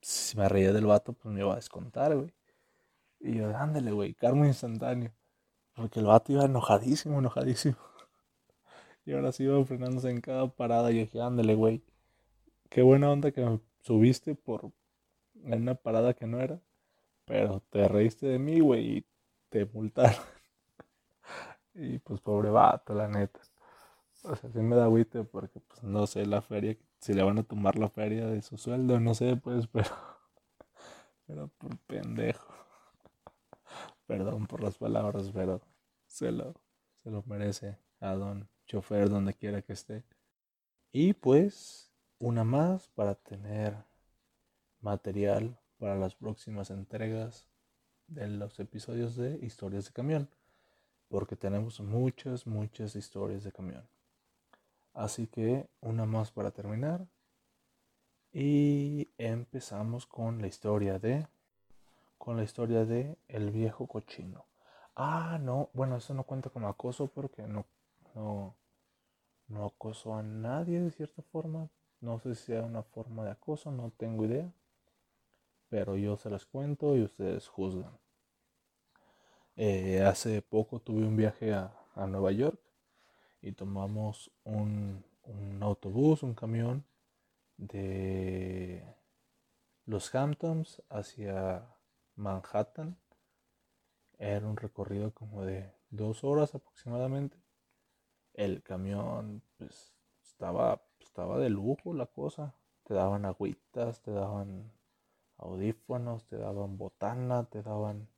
si 0.00 0.36
me 0.36 0.48
reía 0.48 0.72
del 0.72 0.86
vato, 0.86 1.12
pues 1.12 1.32
me 1.32 1.40
iba 1.40 1.52
a 1.52 1.56
descontar, 1.56 2.14
güey. 2.16 2.32
Y 3.20 3.36
yo, 3.36 3.56
ándale, 3.56 3.92
güey, 3.92 4.14
karma 4.14 4.46
instantáneo. 4.48 5.12
Porque 5.74 6.00
el 6.00 6.06
vato 6.06 6.32
iba 6.32 6.44
enojadísimo, 6.44 7.18
enojadísimo. 7.18 7.76
Y 9.04 9.12
ahora 9.14 9.32
sí 9.32 9.42
iba 9.42 9.64
frenándose 9.64 10.10
en 10.10 10.20
cada 10.20 10.46
parada. 10.46 10.92
Y 10.92 10.98
dije, 11.00 11.20
ándale, 11.20 11.56
güey. 11.56 11.82
Qué 12.70 12.82
buena 12.82 13.10
onda 13.10 13.32
que 13.32 13.44
me 13.44 13.60
subiste 13.80 14.36
por 14.36 14.70
en 15.44 15.62
una 15.62 15.74
parada 15.74 16.14
que 16.14 16.26
no 16.26 16.40
era. 16.40 16.60
Pero 17.24 17.60
te 17.70 17.88
reíste 17.88 18.26
de 18.26 18.38
mí, 18.38 18.60
güey, 18.60 18.98
y 18.98 19.06
te 19.48 19.66
multaron. 19.66 20.22
y 21.74 21.98
pues 21.98 22.20
pobre 22.20 22.50
vato, 22.50 22.94
la 22.94 23.08
neta. 23.08 23.40
O 24.24 24.36
sea, 24.36 24.50
sí 24.50 24.58
me 24.60 24.76
da 24.76 24.84
agüite 24.84 25.24
porque, 25.24 25.60
pues, 25.60 25.82
no 25.82 26.06
sé, 26.06 26.26
la 26.26 26.42
feria, 26.42 26.76
si 27.00 27.12
le 27.12 27.22
van 27.22 27.38
a 27.38 27.42
tomar 27.42 27.78
la 27.78 27.88
feria 27.88 28.26
de 28.26 28.42
su 28.42 28.56
sueldo, 28.56 29.00
no 29.00 29.14
sé, 29.14 29.36
pues, 29.36 29.66
pero... 29.72 29.90
Pero 31.26 31.48
por 31.58 31.78
pendejo. 31.78 32.52
Perdón 34.06 34.46
por 34.46 34.62
las 34.62 34.76
palabras, 34.76 35.30
pero 35.32 35.60
se 36.06 36.30
lo, 36.30 36.54
se 37.02 37.10
lo 37.10 37.22
merece 37.26 37.78
a 38.00 38.12
don 38.14 38.48
chofer 38.66 39.08
donde 39.08 39.34
quiera 39.34 39.62
que 39.62 39.72
esté. 39.72 40.04
Y 40.92 41.14
pues, 41.14 41.90
una 42.18 42.44
más 42.44 42.88
para 42.88 43.14
tener 43.14 43.76
material 44.80 45.58
para 45.78 45.96
las 45.96 46.14
próximas 46.14 46.70
entregas 46.70 47.48
de 48.08 48.28
los 48.28 48.60
episodios 48.60 49.16
de 49.16 49.38
historias 49.42 49.86
de 49.86 49.92
camión, 49.92 50.28
porque 51.08 51.34
tenemos 51.34 51.80
muchas, 51.80 52.46
muchas 52.46 52.94
historias 52.94 53.44
de 53.44 53.52
camión. 53.52 53.88
Así 54.94 55.26
que 55.26 55.68
una 55.80 56.06
más 56.06 56.30
para 56.30 56.50
terminar. 56.50 57.06
Y 58.32 59.10
empezamos 59.18 60.06
con 60.06 60.40
la 60.40 60.46
historia 60.46 60.98
de 60.98 61.26
con 62.18 62.36
la 62.36 62.44
historia 62.44 62.84
de 62.84 63.16
el 63.28 63.50
viejo 63.50 63.86
cochino. 63.86 64.46
Ah, 64.94 65.38
no, 65.42 65.70
bueno, 65.72 65.96
eso 65.96 66.14
no 66.14 66.24
cuenta 66.24 66.50
como 66.50 66.68
acoso 66.68 67.08
porque 67.08 67.42
no 67.42 67.66
no 68.14 68.54
no 69.48 69.66
acoso 69.66 70.14
a 70.14 70.22
nadie 70.22 70.80
de 70.80 70.90
cierta 70.90 71.22
forma. 71.22 71.68
No 72.00 72.18
sé 72.20 72.34
si 72.34 72.46
sea 72.46 72.62
una 72.62 72.82
forma 72.82 73.24
de 73.24 73.30
acoso, 73.32 73.70
no 73.70 73.92
tengo 73.96 74.24
idea. 74.24 74.52
Pero 75.68 75.96
yo 75.96 76.16
se 76.16 76.30
las 76.30 76.46
cuento 76.46 76.96
y 76.96 77.02
ustedes 77.02 77.48
juzgan. 77.48 77.98
Eh, 79.56 80.02
hace 80.02 80.42
poco 80.42 80.80
tuve 80.80 81.04
un 81.06 81.16
viaje 81.16 81.52
a, 81.52 81.72
a 81.94 82.06
Nueva 82.06 82.32
York 82.32 82.58
y 83.42 83.52
tomamos 83.52 84.30
un, 84.44 85.04
autobús, 85.60 86.22
un 86.22 86.34
camión 86.34 86.84
de 87.56 88.84
los 89.84 90.14
Hamptons 90.14 90.82
hacia 90.88 91.66
Manhattan. 92.14 92.96
Era 94.18 94.46
un 94.46 94.56
recorrido 94.56 95.12
como 95.12 95.44
de 95.44 95.74
dos 95.90 96.22
horas 96.22 96.54
aproximadamente. 96.54 97.36
El 98.32 98.62
camión 98.62 99.42
pues, 99.58 99.92
estaba, 100.22 100.82
estaba 101.00 101.38
de 101.38 101.50
lujo 101.50 101.92
la 101.94 102.06
cosa. 102.06 102.54
Te 102.84 102.94
daban 102.94 103.24
agüitas, 103.24 104.02
te 104.02 104.12
daban 104.12 104.72
audífonos, 105.36 106.26
te 106.26 106.36
daban 106.36 106.78
botana, 106.78 107.44
te 107.44 107.62
daban 107.62 108.08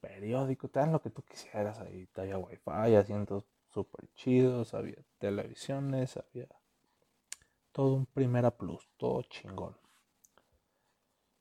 periódico, 0.00 0.68
te 0.68 0.80
dan 0.80 0.92
lo 0.92 1.02
que 1.02 1.10
tú 1.10 1.22
quisieras 1.22 1.78
ahí. 1.80 2.06
Te 2.06 2.22
había 2.22 2.38
wifi, 2.38 2.94
asientos 2.94 3.46
súper 3.72 4.08
chidos, 4.14 4.74
había 4.74 4.98
televisiones, 5.18 6.16
había 6.16 6.48
todo 7.72 7.94
un 7.94 8.06
primera 8.06 8.50
plus, 8.50 8.88
todo 8.96 9.22
chingón. 9.22 9.76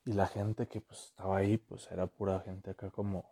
Y 0.06 0.14
la 0.14 0.28
gente 0.28 0.68
que 0.68 0.82
pues 0.82 1.06
estaba 1.06 1.38
ahí, 1.38 1.58
pues 1.58 1.90
era 1.92 2.08
pura 2.08 2.40
gente 2.42 2.72
acá 2.72 2.90
como, 2.90 3.30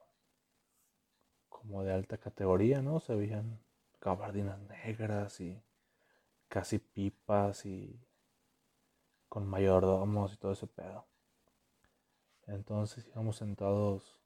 como 1.49 1.83
de 1.83 1.93
alta 1.93 2.17
categoría, 2.17 2.81
¿no? 2.81 2.99
Se 2.99 3.15
veían 3.15 3.59
gabardinas 4.01 4.59
negras 4.59 5.39
y 5.39 5.61
casi 6.47 6.79
pipas 6.79 7.65
y 7.65 7.99
con 9.29 9.47
mayordomos 9.47 10.33
y 10.33 10.37
todo 10.37 10.53
ese 10.53 10.67
pedo. 10.67 11.05
Entonces 12.47 13.05
íbamos 13.07 13.37
sentados 13.37 14.19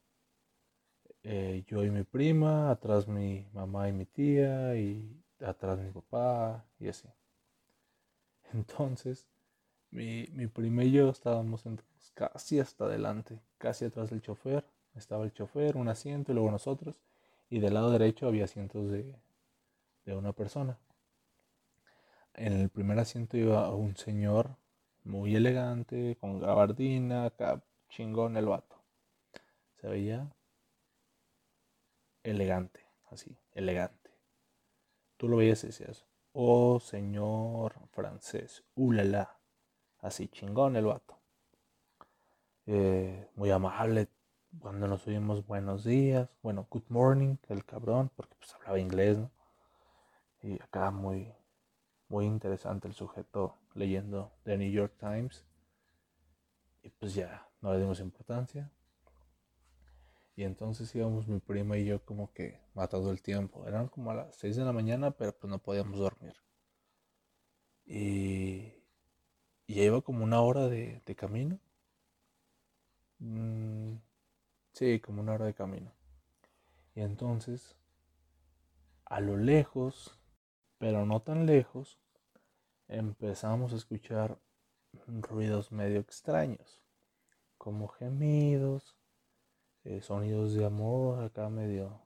eh, 1.24 1.64
yo 1.68 1.84
y 1.84 1.92
mi 1.92 2.04
prima, 2.04 2.72
atrás 2.72 3.08
mi 3.08 3.48
mamá 3.54 3.90
y 3.90 3.94
mi 3.94 4.06
tía, 4.06 4.76
y 4.76 5.24
atrás 5.40 5.80
mi 5.80 5.92
papá, 5.92 6.66
y 6.80 6.90
así. 6.90 7.08
Entonces, 8.54 9.28
mi, 9.92 10.28
mi 10.34 10.48
prima 10.48 10.84
y 10.84 10.92
yo 10.92 11.10
estábamos 11.10 11.62
sentados 11.62 12.12
casi 12.14 12.60
hasta 12.60 12.86
adelante, 12.86 13.40
casi 13.58 13.86
atrás 13.86 14.10
del 14.10 14.22
chofer. 14.22 14.66
Estaba 14.96 15.24
el 15.24 15.34
chofer, 15.34 15.78
un 15.78 15.88
asiento 15.88 16.32
y 16.32 16.36
luego 16.36 16.52
nosotros. 16.52 17.00
Y 17.50 17.60
del 17.60 17.74
lado 17.76 17.92
derecho 17.92 18.28
había 18.28 18.46
asientos 18.46 18.90
de, 18.92 19.16
de 20.06 20.16
una 20.16 20.34
persona. 20.34 20.78
En 22.34 22.54
el 22.54 22.70
primer 22.70 23.00
asiento 23.00 23.38
iba 23.38 23.74
un 23.76 23.96
señor 23.98 24.56
muy 25.04 25.36
elegante, 25.36 26.18
con 26.20 26.40
gabardina, 26.40 27.32
chingón 27.90 28.38
el 28.38 28.46
vato. 28.46 28.78
Se 29.82 29.88
veía 29.88 30.32
elegante, 32.24 32.86
así, 33.10 33.38
elegante. 33.54 34.12
Tú 35.18 35.28
lo 35.28 35.38
veías 35.38 35.64
y 35.64 35.68
decías, 35.68 36.06
oh 36.34 36.80
señor 36.80 37.74
francés, 37.92 38.64
ulala, 38.76 39.38
así 40.00 40.28
chingón 40.28 40.76
el 40.76 40.86
vato. 40.86 41.20
Eh, 42.66 43.28
muy 43.36 43.52
amable 43.52 44.08
cuando 44.60 44.88
nos 44.88 45.08
oímos 45.08 45.46
buenos 45.46 45.84
días, 45.84 46.30
bueno, 46.42 46.68
good 46.70 46.84
morning, 46.90 47.36
el 47.50 47.66
cabrón, 47.66 48.12
porque 48.16 48.36
pues 48.38 48.54
hablaba 48.54 48.80
inglés, 48.80 49.18
¿no? 49.18 49.32
Y 50.44 50.62
acá 50.62 50.92
muy, 50.92 51.34
muy 52.10 52.26
interesante 52.26 52.88
el 52.88 52.94
sujeto 52.94 53.58
leyendo 53.74 54.32
The 54.44 54.58
New 54.58 54.72
York 54.72 54.94
Times. 55.00 55.46
Y 56.84 56.90
pues 56.90 57.14
ya, 57.14 57.48
no 57.62 57.72
le 57.72 57.80
dimos 57.80 58.00
importancia. 58.00 58.70
Y 60.42 60.44
entonces 60.44 60.96
íbamos 60.96 61.28
mi 61.28 61.40
prima 61.40 61.78
y 61.78 61.86
yo 61.86 62.04
como 62.04 62.34
que 62.34 62.60
matando 62.74 63.12
el 63.12 63.22
tiempo. 63.22 63.68
Eran 63.68 63.90
como 63.90 64.10
a 64.10 64.16
las 64.16 64.36
6 64.38 64.56
de 64.56 64.66
la 64.66 64.72
mañana, 64.74 65.12
pero 65.12 65.38
pues 65.38 65.52
no 65.52 65.60
podíamos 65.60 66.00
dormir. 66.00 66.34
Y, 67.86 68.74
y 69.68 69.76
ya 69.76 69.84
iba 69.84 70.02
como 70.02 70.24
una 70.24 70.42
hora 70.42 70.68
de, 70.68 71.00
camino. 71.16 71.60
Mm, 73.20 73.98
sí, 74.74 75.00
como 75.00 75.22
una 75.22 75.34
hora 75.34 75.46
de 75.46 75.54
camino. 75.54 75.92
Y 76.96 77.02
entonces, 77.02 77.76
a 79.06 79.20
lo 79.20 79.38
lejos, 79.38 80.18
pero 80.80 81.06
no 81.06 81.22
tan 81.22 81.46
lejos, 81.46 82.00
empezamos 82.88 83.74
a 83.74 83.76
escuchar 83.76 84.40
ruidos 85.06 85.72
medio 85.72 86.00
extraños, 86.00 86.82
como 87.60 87.90
gemidos, 87.90 88.98
eh, 89.84 90.02
sonidos 90.02 90.54
de 90.54 90.66
amor 90.66 91.24
acá 91.24 91.50
medio 91.50 92.02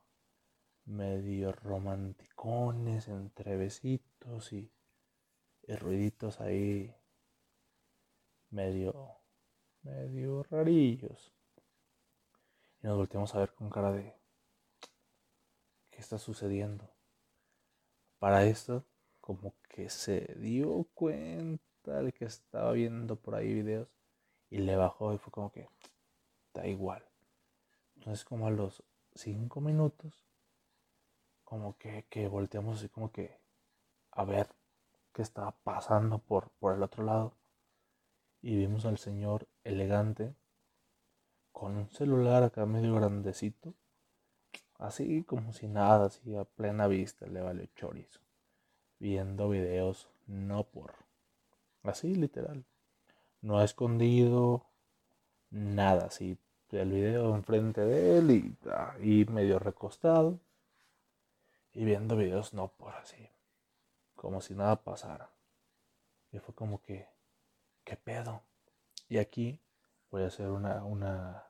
medio 0.86 1.52
romanticones 1.52 3.08
entre 3.08 3.58
besitos 3.58 4.54
y, 4.54 4.72
ruiditos 5.68 6.40
ahí 6.42 6.94
medio 8.52 9.18
medio 9.82 10.44
rarillos 10.44 11.34
y 12.82 12.88
nos 12.88 12.98
volteamos 12.98 13.34
a 13.36 13.40
ver 13.40 13.54
con 13.54 13.70
cara 13.70 13.92
de 13.92 14.14
¿qué 15.90 16.00
está 16.00 16.18
sucediendo? 16.20 16.88
Para 18.20 18.46
esto 18.46 18.86
como 19.20 19.56
que 19.70 19.90
se 19.90 20.36
dio 20.38 20.86
cuenta 20.94 22.04
de 22.04 22.12
que 22.14 22.26
estaba 22.26 22.72
viendo 22.74 23.16
por 23.16 23.36
ahí 23.36 23.54
videos 23.54 23.90
y 24.50 24.60
le 24.60 24.76
bajó 24.76 25.14
y 25.14 25.18
fue 25.18 25.32
como 25.32 25.52
que 25.52 25.68
da 26.54 26.68
igual 26.68 27.04
entonces 28.06 28.24
como 28.24 28.46
a 28.46 28.52
los 28.52 28.84
cinco 29.16 29.62
minutos, 29.62 30.14
como 31.44 31.76
que, 31.80 32.06
volteamos 32.28 32.78
así 32.78 32.88
como 32.88 33.12
que 33.12 33.40
a 34.12 34.24
ver 34.26 34.48
qué 35.12 35.24
estaba 35.24 35.54
pasando 35.64 36.20
por, 36.20 36.52
por 36.60 36.76
el 36.76 36.84
otro 36.84 37.04
lado. 37.04 37.34
Y 38.44 38.58
vimos 38.58 38.86
al 38.86 39.00
señor 39.00 39.48
elegante 39.64 40.36
con 41.52 41.76
un 41.78 41.90
celular 41.90 42.44
acá 42.44 42.68
medio 42.68 42.94
grandecito. 42.94 43.74
Así 44.78 45.24
como 45.24 45.52
si 45.52 45.68
nada, 45.68 46.06
así 46.06 46.36
a 46.36 46.44
plena 46.44 46.86
vista, 46.86 47.26
le 47.26 47.42
vale 47.42 47.72
chorizo. 47.76 48.20
Viendo 49.00 49.50
videos 49.50 50.10
no 50.28 50.64
por 50.64 50.94
Así, 51.82 52.14
literal. 52.14 52.66
No 53.42 53.58
ha 53.58 53.64
escondido 53.64 54.68
nada, 55.50 56.06
así. 56.06 56.38
El 56.82 56.92
video 56.92 57.34
enfrente 57.36 57.82
de 57.82 58.18
él 58.18 58.32
y, 58.32 59.22
y 59.22 59.26
medio 59.26 59.60
recostado. 59.60 60.40
Y 61.74 61.86
viendo 61.86 62.18
videos 62.18 62.54
no 62.54 62.68
por 62.68 62.94
así. 62.96 63.30
Como 64.16 64.42
si 64.42 64.56
nada 64.56 64.76
pasara. 64.84 65.30
Y 66.32 66.40
fue 66.40 66.54
como 66.54 66.82
que, 66.82 67.08
¿qué 67.86 67.96
pedo? 67.96 68.42
Y 69.08 69.18
aquí 69.20 69.60
voy 70.12 70.24
a 70.24 70.28
hacer 70.28 70.50
una, 70.50 70.84
una, 70.84 71.46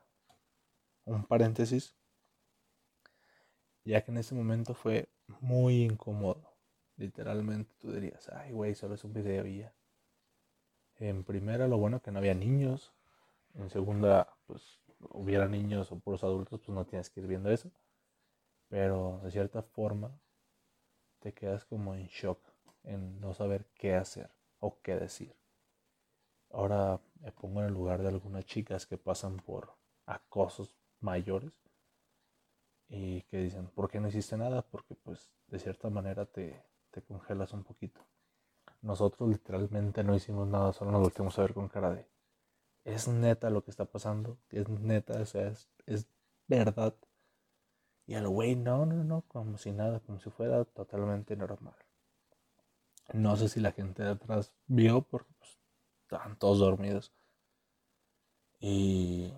un 1.04 1.24
paréntesis. 1.24 1.94
Ya 3.84 4.02
que 4.04 4.12
en 4.12 4.18
ese 4.18 4.34
momento 4.34 4.74
fue 4.74 5.08
muy 5.40 5.84
incómodo. 5.84 6.52
Literalmente 6.96 7.74
tú 7.78 7.92
dirías, 7.92 8.28
ay, 8.28 8.52
güey, 8.52 8.74
solo 8.74 8.94
es 8.94 9.04
un 9.04 9.12
video 9.12 9.46
y 9.46 9.58
ya. 9.58 9.72
En 10.98 11.24
primera, 11.24 11.68
lo 11.68 11.78
bueno 11.78 12.00
que 12.00 12.10
no 12.10 12.18
había 12.18 12.34
niños. 12.34 12.92
En 13.54 13.70
segunda, 13.70 14.28
pues 14.46 14.80
hubiera 15.10 15.48
niños 15.48 15.90
o 15.92 15.98
puros 15.98 16.24
adultos, 16.24 16.60
pues 16.60 16.74
no 16.74 16.84
tienes 16.84 17.10
que 17.10 17.20
ir 17.20 17.26
viendo 17.26 17.50
eso. 17.50 17.70
Pero 18.68 19.20
de 19.22 19.30
cierta 19.30 19.62
forma, 19.62 20.18
te 21.20 21.32
quedas 21.32 21.64
como 21.64 21.94
en 21.94 22.06
shock, 22.06 22.40
en 22.84 23.20
no 23.20 23.34
saber 23.34 23.66
qué 23.74 23.94
hacer 23.94 24.30
o 24.60 24.80
qué 24.82 24.96
decir. 24.96 25.34
Ahora 26.50 27.00
me 27.20 27.32
pongo 27.32 27.60
en 27.60 27.66
el 27.66 27.72
lugar 27.72 28.02
de 28.02 28.08
algunas 28.08 28.44
chicas 28.44 28.86
que 28.86 28.98
pasan 28.98 29.36
por 29.38 29.74
acosos 30.06 30.76
mayores 31.00 31.52
y 32.88 33.22
que 33.22 33.38
dicen, 33.38 33.66
¿por 33.68 33.90
qué 33.90 34.00
no 34.00 34.08
hiciste 34.08 34.36
nada? 34.36 34.62
Porque 34.62 34.94
pues 34.94 35.32
de 35.48 35.58
cierta 35.58 35.90
manera 35.90 36.26
te, 36.26 36.62
te 36.90 37.02
congelas 37.02 37.52
un 37.52 37.64
poquito. 37.64 38.00
Nosotros 38.82 39.28
literalmente 39.28 40.04
no 40.04 40.14
hicimos 40.14 40.46
nada, 40.48 40.72
solo 40.72 40.92
nos 40.92 41.00
volteamos 41.02 41.38
a 41.38 41.42
ver 41.42 41.54
con 41.54 41.68
cara 41.68 41.92
de, 41.92 42.06
es 42.86 43.08
neta 43.08 43.50
lo 43.50 43.64
que 43.64 43.72
está 43.72 43.84
pasando, 43.84 44.38
es 44.50 44.68
neta, 44.68 45.20
o 45.20 45.26
sea, 45.26 45.48
es, 45.48 45.68
es 45.86 46.06
verdad. 46.46 46.94
Y 48.06 48.14
el 48.14 48.28
güey, 48.28 48.54
no, 48.54 48.86
no, 48.86 49.02
no, 49.02 49.22
como 49.22 49.58
si 49.58 49.72
nada, 49.72 49.98
como 50.00 50.20
si 50.20 50.30
fuera 50.30 50.64
totalmente 50.64 51.36
normal. 51.36 51.74
No 53.12 53.36
sé 53.36 53.48
si 53.48 53.60
la 53.60 53.72
gente 53.72 54.04
de 54.04 54.10
atrás 54.10 54.54
vio 54.68 55.02
porque 55.02 55.32
pues, 55.38 55.58
estaban 56.02 56.38
todos 56.38 56.60
dormidos. 56.60 57.12
Y, 58.60 59.32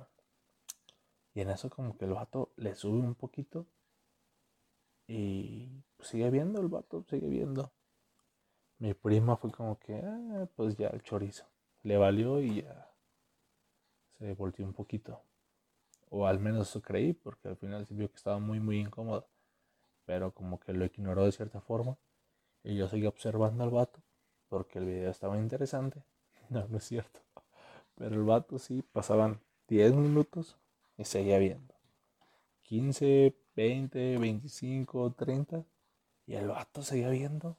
y 1.32 1.40
en 1.40 1.48
eso 1.48 1.70
como 1.70 1.96
que 1.96 2.04
el 2.04 2.12
vato 2.12 2.52
le 2.56 2.74
sube 2.74 2.98
un 3.00 3.14
poquito 3.14 3.66
y 5.06 5.82
pues, 5.96 6.10
sigue 6.10 6.30
viendo 6.30 6.60
el 6.60 6.68
vato, 6.68 7.02
sigue 7.08 7.28
viendo. 7.28 7.72
Mi 8.78 8.92
prima 8.92 9.38
fue 9.38 9.50
como 9.50 9.78
que, 9.78 10.02
ah, 10.04 10.46
pues 10.54 10.76
ya 10.76 10.88
el 10.88 11.02
chorizo. 11.02 11.46
Le 11.82 11.96
valió 11.96 12.40
y 12.42 12.62
ya 12.62 12.87
se 14.18 14.34
volteó 14.34 14.66
un 14.66 14.72
poquito. 14.72 15.20
O 16.10 16.26
al 16.26 16.38
menos 16.38 16.70
eso 16.70 16.80
creí, 16.82 17.12
porque 17.12 17.48
al 17.48 17.56
final 17.56 17.86
se 17.86 17.94
vio 17.94 18.10
que 18.10 18.16
estaba 18.16 18.38
muy, 18.38 18.60
muy 18.60 18.80
incómodo. 18.80 19.28
Pero 20.06 20.32
como 20.32 20.58
que 20.58 20.72
lo 20.72 20.84
ignoró 20.84 21.24
de 21.24 21.32
cierta 21.32 21.60
forma. 21.60 21.96
Y 22.64 22.76
yo 22.76 22.88
seguí 22.88 23.06
observando 23.06 23.64
al 23.64 23.70
vato, 23.70 24.00
porque 24.48 24.78
el 24.78 24.86
video 24.86 25.10
estaba 25.10 25.38
interesante. 25.38 26.02
No, 26.50 26.66
no 26.66 26.78
es 26.78 26.84
cierto. 26.84 27.20
Pero 27.94 28.14
el 28.14 28.22
vato 28.22 28.58
sí, 28.58 28.82
pasaban 28.92 29.38
10 29.68 29.94
minutos 29.94 30.56
y 30.96 31.04
seguía 31.04 31.38
viendo. 31.38 31.74
15, 32.62 33.34
20, 33.54 34.16
25, 34.18 35.12
30. 35.12 35.64
Y 36.26 36.34
el 36.36 36.48
vato 36.48 36.82
seguía 36.82 37.10
viendo. 37.10 37.56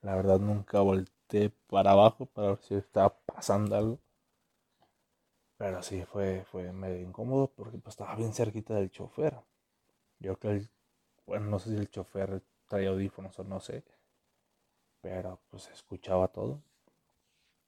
La 0.00 0.14
verdad 0.14 0.38
nunca 0.38 0.80
volteé 0.80 1.50
para 1.66 1.90
abajo 1.90 2.26
para 2.26 2.48
ver 2.48 2.58
si 2.62 2.74
estaba 2.74 3.14
pasando 3.26 3.76
algo. 3.76 3.98
Pero 5.58 5.82
sí, 5.82 6.04
fue, 6.04 6.44
fue 6.50 6.72
medio 6.72 7.00
incómodo 7.00 7.48
porque 7.48 7.78
pues, 7.78 7.94
estaba 7.94 8.14
bien 8.14 8.32
cerquita 8.32 8.74
del 8.74 8.90
chofer. 8.90 9.40
Yo 10.18 10.38
creo 10.38 10.60
que, 10.60 10.68
bueno, 11.26 11.46
no 11.46 11.58
sé 11.58 11.70
si 11.70 11.76
el 11.76 11.90
chofer 11.90 12.42
traía 12.68 12.90
audífonos 12.90 13.38
o 13.38 13.44
no 13.44 13.60
sé. 13.60 13.84
Pero 15.00 15.40
pues 15.50 15.68
escuchaba 15.70 16.28
todo. 16.28 16.60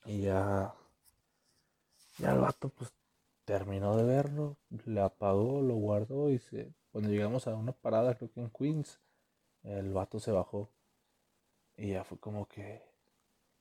Y 0.05 0.23
ya, 0.23 0.75
ya 2.19 2.33
el 2.33 2.41
vato 2.41 2.69
pues 2.71 2.93
terminó 3.45 3.97
de 3.97 4.05
verlo, 4.05 4.57
le 4.85 5.01
apagó, 5.01 5.63
lo 5.63 5.75
guardó 5.75 6.31
y 6.31 6.39
se, 6.39 6.73
cuando 6.93 7.11
llegamos 7.11 7.47
a 7.47 7.55
una 7.55 7.73
parada, 7.73 8.15
creo 8.15 8.31
que 8.31 8.41
en 8.41 8.51
Queens, 8.51 9.01
el 9.63 9.93
vato 9.93 10.21
se 10.21 10.33
bajó. 10.33 10.71
Y 11.77 11.91
ya 11.93 12.05
fue 12.05 12.19
como 12.19 12.47
que, 12.47 12.83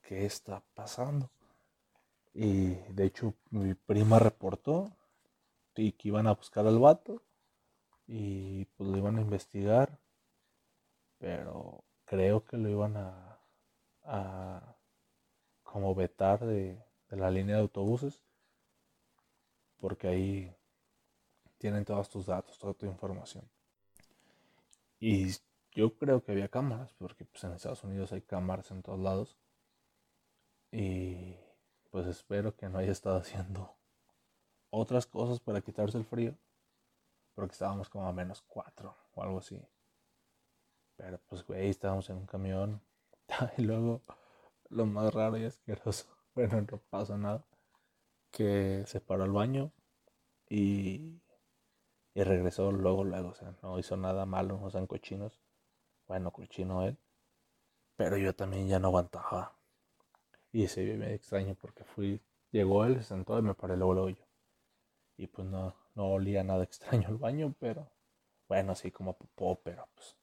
¿qué 0.02 0.26
está 0.26 0.62
pasando? 0.74 1.30
Y 2.40 2.76
de 2.94 3.06
hecho 3.06 3.34
mi 3.50 3.74
prima 3.74 4.20
reportó 4.20 4.92
y 5.76 5.94
que 5.94 6.10
iban 6.10 6.28
a 6.28 6.36
buscar 6.36 6.68
al 6.68 6.78
vato 6.78 7.24
y 8.06 8.66
pues 8.66 8.88
lo 8.92 8.96
iban 8.96 9.18
a 9.18 9.22
investigar. 9.22 9.98
Pero 11.18 11.84
creo 12.06 12.46
que 12.46 12.58
lo 12.58 12.70
iban 12.70 12.96
a, 12.96 13.40
a 14.04 14.76
como 15.64 15.96
vetar 15.96 16.46
de, 16.46 16.80
de 17.10 17.18
la 17.18 17.32
línea 17.32 17.56
de 17.56 17.64
autobuses. 17.64 18.24
Porque 19.78 20.08
ahí 20.08 20.56
tienen 21.58 21.86
todos 21.86 22.08
tus 22.08 22.28
datos, 22.28 22.60
toda 22.60 22.76
tu 22.76 22.86
información. 22.86 23.50
Y 25.00 25.32
yo 25.72 25.98
creo 25.98 26.24
que 26.24 26.34
había 26.34 26.50
cámaras, 26.50 26.94
porque 27.00 27.26
pues 27.26 27.44
en 27.46 27.54
Estados 27.54 27.84
Unidos 27.84 28.12
hay 28.12 28.22
cámaras 28.22 28.70
en 28.70 28.84
todos 28.84 29.00
lados. 29.00 29.40
Y 30.72 31.36
pues 31.92 32.08
espero 32.08 32.56
que 32.56 32.70
no 32.70 32.80
haya 32.80 32.92
estado 32.92 33.18
haciendo 33.18 33.76
otras 34.70 35.06
cosas 35.06 35.40
para 35.40 35.62
quitarse 35.62 35.98
el 35.98 36.06
frío. 36.06 36.36
Porque 37.36 37.54
estábamos 37.54 37.90
como 37.90 38.08
a 38.08 38.14
menos 38.14 38.42
cuatro 38.42 38.96
o 39.14 39.24
algo 39.24 39.40
así. 39.40 39.62
Pero 40.96 41.20
pues 41.28 41.46
güey, 41.46 41.70
estábamos 41.70 42.10
en 42.10 42.18
un 42.18 42.26
camión. 42.26 42.82
y 43.58 43.62
luego 43.64 44.02
lo 44.70 44.86
más 44.86 45.14
raro 45.14 45.38
y 45.38 45.46
asqueroso, 45.46 46.08
bueno, 46.36 46.62
no 46.62 46.78
pasa 46.90 47.18
nada. 47.18 47.46
Que 48.32 48.84
se 48.88 49.02
paró 49.02 49.24
al 49.24 49.32
baño 49.32 49.72
y 50.50 51.22
y 52.18 52.24
regresó 52.24 52.72
luego, 52.72 53.04
luego, 53.04 53.30
o 53.30 53.36
sea, 53.36 53.54
no 53.62 53.78
hizo 53.78 53.96
nada 53.96 54.26
malo, 54.26 54.58
no 54.58 54.72
sean 54.72 54.88
cochinos. 54.88 55.40
Bueno, 56.08 56.32
cochino 56.32 56.82
él. 56.82 56.98
Pero 57.96 58.18
yo 58.18 58.34
también 58.36 58.68
ya 58.68 58.80
no 58.80 58.88
aguantaba. 58.88 59.57
Y 60.58 60.68
se 60.68 60.84
vio 60.84 60.98
medio 60.98 61.14
extraño 61.16 61.54
porque 61.56 61.84
fui, 61.84 62.20
llegó 62.52 62.84
él, 62.84 62.96
se 62.98 63.04
sentó 63.04 63.38
y 63.38 63.44
me 63.44 63.54
paré 63.54 63.78
luego, 63.78 63.94
luego 63.94 64.10
yo. 64.10 64.26
Y 65.18 65.28
pues 65.28 65.48
no, 65.48 65.76
no 65.96 66.08
olía 66.08 66.44
nada 66.44 66.64
extraño 66.70 67.10
el 67.10 67.18
baño, 67.18 67.54
pero 67.60 67.92
bueno, 68.48 68.74
así 68.74 68.92
como 68.92 69.18
popó, 69.18 69.60
pero 69.64 69.88
pues 69.96 70.18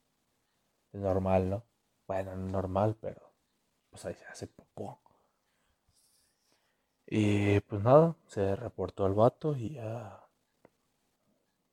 es 0.92 1.00
normal, 1.00 1.50
¿no? 1.50 1.64
Bueno, 2.06 2.34
normal, 2.36 2.96
pero 3.00 3.32
pues 3.90 4.04
ahí 4.06 4.14
se 4.14 4.24
hace 4.26 4.46
popó. 4.48 5.00
Y 7.06 7.60
pues 7.60 7.82
nada, 7.82 8.14
se 8.26 8.54
reportó 8.56 9.06
el 9.06 9.14
vato 9.14 9.56
y 9.56 9.70
ya 9.74 10.20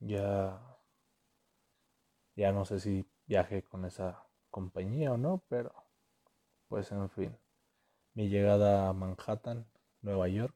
ya, 0.01 0.59
ya 2.35 2.51
no 2.51 2.65
sé 2.65 2.79
si 2.81 3.05
viaje 3.25 3.63
con 3.63 3.85
esa 3.85 4.25
compañía 4.49 5.13
o 5.13 5.17
no, 5.17 5.41
pero 5.47 5.73
pues 6.69 6.91
en 6.91 7.09
fin. 7.09 7.37
Mi 8.13 8.27
llegada 8.27 8.89
a 8.89 8.93
Manhattan, 8.93 9.65
Nueva 10.01 10.27
York, 10.27 10.55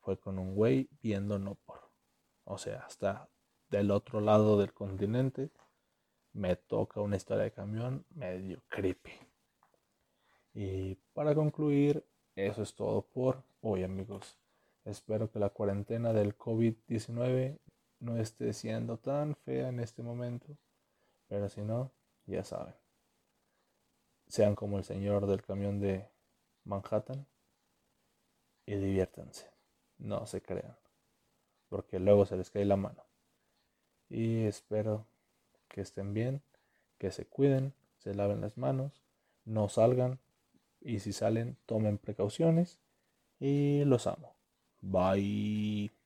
fue 0.00 0.18
con 0.18 0.38
un 0.38 0.54
güey 0.54 0.90
viendo 1.00 1.38
no 1.38 1.54
por. 1.54 1.80
O 2.44 2.58
sea, 2.58 2.84
hasta 2.84 3.30
del 3.70 3.90
otro 3.90 4.20
lado 4.20 4.58
del 4.58 4.74
continente 4.74 5.50
me 6.34 6.56
toca 6.56 7.00
una 7.00 7.16
historia 7.16 7.44
de 7.44 7.52
camión 7.52 8.04
medio 8.10 8.62
creepy. 8.68 9.12
Y 10.52 10.96
para 11.14 11.34
concluir, 11.34 12.04
eso 12.36 12.62
es 12.62 12.74
todo 12.74 13.02
por 13.02 13.42
hoy 13.62 13.82
amigos. 13.82 14.38
Espero 14.84 15.30
que 15.30 15.38
la 15.38 15.48
cuarentena 15.48 16.12
del 16.12 16.36
COVID-19 16.36 17.58
no 18.00 18.18
esté 18.18 18.52
siendo 18.52 18.98
tan 18.98 19.36
fea 19.36 19.68
en 19.68 19.80
este 19.80 20.02
momento, 20.02 20.58
pero 21.28 21.48
si 21.48 21.62
no, 21.62 21.92
ya 22.26 22.44
saben. 22.44 22.74
Sean 24.26 24.54
como 24.54 24.76
el 24.76 24.84
señor 24.84 25.26
del 25.26 25.42
camión 25.42 25.80
de 25.80 26.13
Manhattan 26.64 27.26
y 28.66 28.76
diviértanse, 28.76 29.50
no 29.98 30.26
se 30.26 30.42
crean, 30.42 30.76
porque 31.68 31.98
luego 31.98 32.26
se 32.26 32.36
les 32.36 32.50
cae 32.50 32.64
la 32.64 32.76
mano. 32.76 33.04
Y 34.08 34.44
espero 34.44 35.06
que 35.68 35.80
estén 35.80 36.14
bien, 36.14 36.42
que 36.98 37.10
se 37.10 37.26
cuiden, 37.26 37.74
se 37.98 38.14
laven 38.14 38.40
las 38.40 38.56
manos, 38.56 39.02
no 39.44 39.68
salgan 39.68 40.20
y 40.80 41.00
si 41.00 41.12
salen 41.12 41.56
tomen 41.66 41.98
precauciones 41.98 42.78
y 43.40 43.84
los 43.84 44.06
amo. 44.06 44.34
Bye. 44.80 46.03